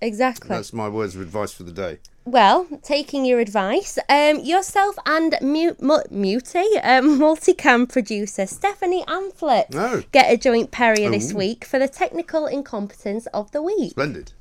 [0.00, 0.48] Exactly.
[0.48, 1.98] That's my words of advice for the day.
[2.24, 9.74] Well, taking your advice, um, yourself and mu- mu- Muty, um, multicam producer Stephanie Amphlett
[9.74, 10.02] Oh.
[10.12, 11.36] get a joint Perrier this Oh.
[11.36, 13.92] week for the technical incompetence of the week.
[13.92, 14.32] Splendid.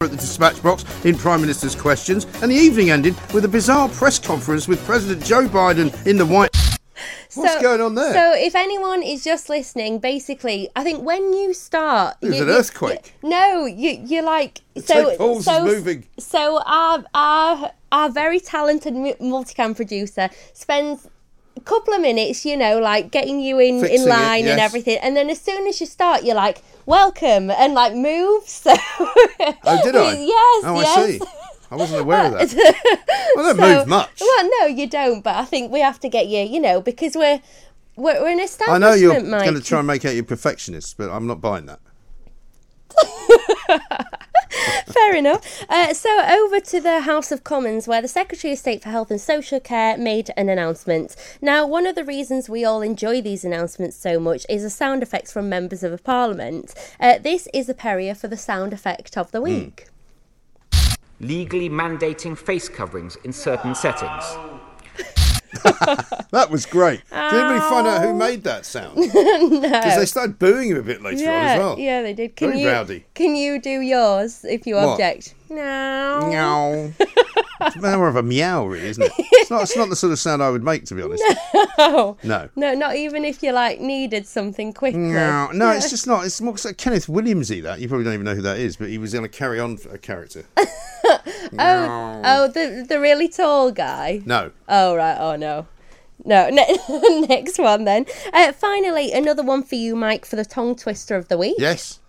[0.00, 3.88] At the dispatch box in Prime Minister's questions, and the evening ended with a bizarre
[3.88, 6.50] press conference with President Joe Biden in the White.
[7.34, 8.12] What's going on there?
[8.12, 12.42] So, if anyone is just listening, basically, I think when you start, It was you-
[12.44, 13.14] an earthquake.
[13.22, 15.08] you- no, you you're like The so.
[15.10, 16.06] tape pulse is so moving.
[16.18, 21.08] So our our our very talented mu- multicam producer spends.
[21.56, 24.58] A couple of minutes, you know, like getting you in, Fixing in it, line and
[24.58, 28.42] everything, and then as soon as you start, you're like, "Welcome," and like move.
[28.48, 30.12] So, Oh, did I?
[30.18, 30.98] yes, Oh, yes.
[30.98, 31.20] I see.
[31.70, 32.54] I wasn't aware of that.
[33.36, 34.20] I don't So- move much.
[34.20, 35.22] Well, no, you don't.
[35.22, 37.40] But I think we have to get you, you know, because we're
[37.96, 39.42] we're, we're an I know you're Mike.
[39.44, 41.80] going to try and make out you're perfectionist, but I'm not buying that.
[44.86, 45.64] Fair enough.
[45.68, 49.10] Uh, so over to the House of Commons, where the Secretary of State for Health
[49.10, 51.16] and Social Care made an announcement.
[51.40, 55.02] Now, one of the reasons we all enjoy these announcements so much is the sound
[55.02, 56.74] effects from members of Parliament.
[57.00, 59.88] Uh, this is a Perrier for the sound effect of the week.
[61.20, 64.24] Legally mandating face coverings in certain settings.
[66.32, 67.00] That was great.
[67.10, 68.96] Did anybody find out who made that sound?
[68.96, 69.06] no.
[69.06, 71.78] Because they started booing him a bit later yeah, on as well.
[71.78, 72.34] yeah, they did.
[72.36, 73.04] Can Very you rowdy.
[73.14, 74.88] can you do yours if you What?
[74.88, 75.34] object?
[75.48, 76.30] No.
[76.30, 76.92] No.
[77.66, 79.12] It's more of a meow, really, isn't it?
[79.18, 81.22] It's not, it's not the sort of sound I would make, to be honest.
[81.78, 82.16] No.
[82.22, 82.48] No.
[82.56, 85.00] No, not even if you like needed something quickly.
[85.00, 86.24] No, no, it's just not.
[86.24, 87.62] It's more like Kenneth Williamsy.
[87.62, 89.60] That you probably don't even know who that is, but he was going to carry
[89.60, 90.44] on a character.
[91.58, 94.22] Oh, oh, the the really tall guy.
[94.24, 94.50] No.
[94.68, 95.16] Oh right.
[95.18, 95.66] Oh no.
[96.24, 96.48] No.
[96.50, 98.06] Ne- next one then.
[98.32, 101.56] Uh, finally, another one for you, Mike, for the tongue twister of the week.
[101.58, 102.00] Yes.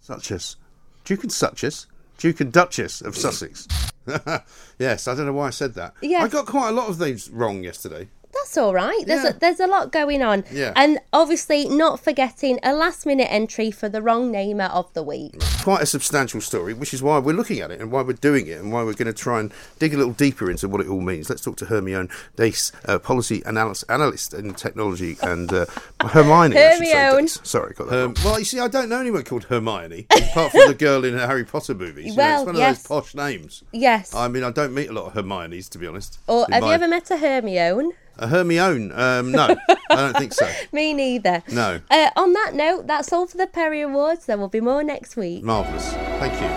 [0.00, 0.56] Such as
[1.04, 1.86] Duke and Suchess,
[2.20, 3.66] Duke and Duchess of Sussex.
[4.78, 5.94] yes, I don't know why I said that.
[6.02, 6.22] Yes.
[6.22, 8.08] I got quite a lot of these wrong yesterday.
[8.32, 9.02] That's all right.
[9.06, 9.30] There's Yeah.
[9.30, 10.44] a, there's a lot going on.
[10.52, 10.72] Yeah.
[10.76, 15.40] And obviously, not forgetting a last minute entry for the wrong namer of the week.
[15.62, 18.46] Quite a substantial story, which is why we're looking at it and why we're doing
[18.46, 20.88] it and why we're going to try and dig a little deeper into what it
[20.88, 21.28] all means.
[21.28, 25.66] Let's talk to Hermione Dace, uh, policy analyst, analyst in technology, and uh,
[26.00, 26.56] Hermione.
[26.56, 27.28] I say, Hermione.
[27.28, 27.96] Sorry, got that.
[27.96, 28.16] wrong.
[28.24, 31.26] well, you see, I don't know anyone called Hermione apart from the girl in the
[31.26, 32.06] Harry Potter movies.
[32.06, 32.76] You know, Well, it's one yes.
[32.84, 33.64] of those posh names.
[33.72, 34.14] Yes.
[34.14, 36.18] I mean, I don't meet a lot of Hermiones, to be honest.
[36.26, 37.90] or In have you ever met a Hermione?
[38.20, 38.92] A Hermione?
[38.92, 39.56] Um, no,
[39.90, 40.48] I don't think so.
[40.72, 41.42] Me neither.
[41.50, 41.80] No.
[41.90, 44.26] Uh, on that note, that's all for the Perry Awards.
[44.26, 45.42] There will be more next week.
[45.42, 45.92] Marvellous.
[45.92, 46.48] Thank you.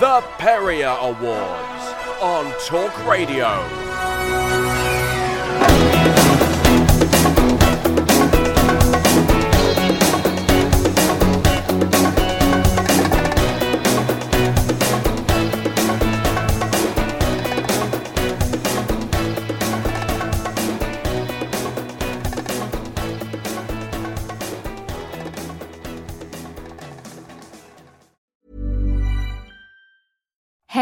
[0.00, 3.83] The Perrier Awards on Talk Radio.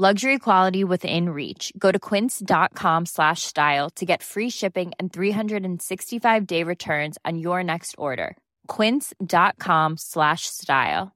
[0.00, 1.74] Luxury quality within reach.
[1.76, 7.62] Go to quince.com slash style to get free shipping and 365 day returns on your
[7.62, 8.34] next order.
[8.66, 11.12] Quince.com slash style.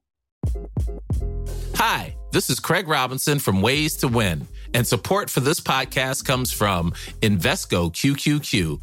[1.76, 6.52] Hi, this is Craig Robinson from Ways to Win, and support for this podcast comes
[6.52, 8.82] from Invesco QQQ,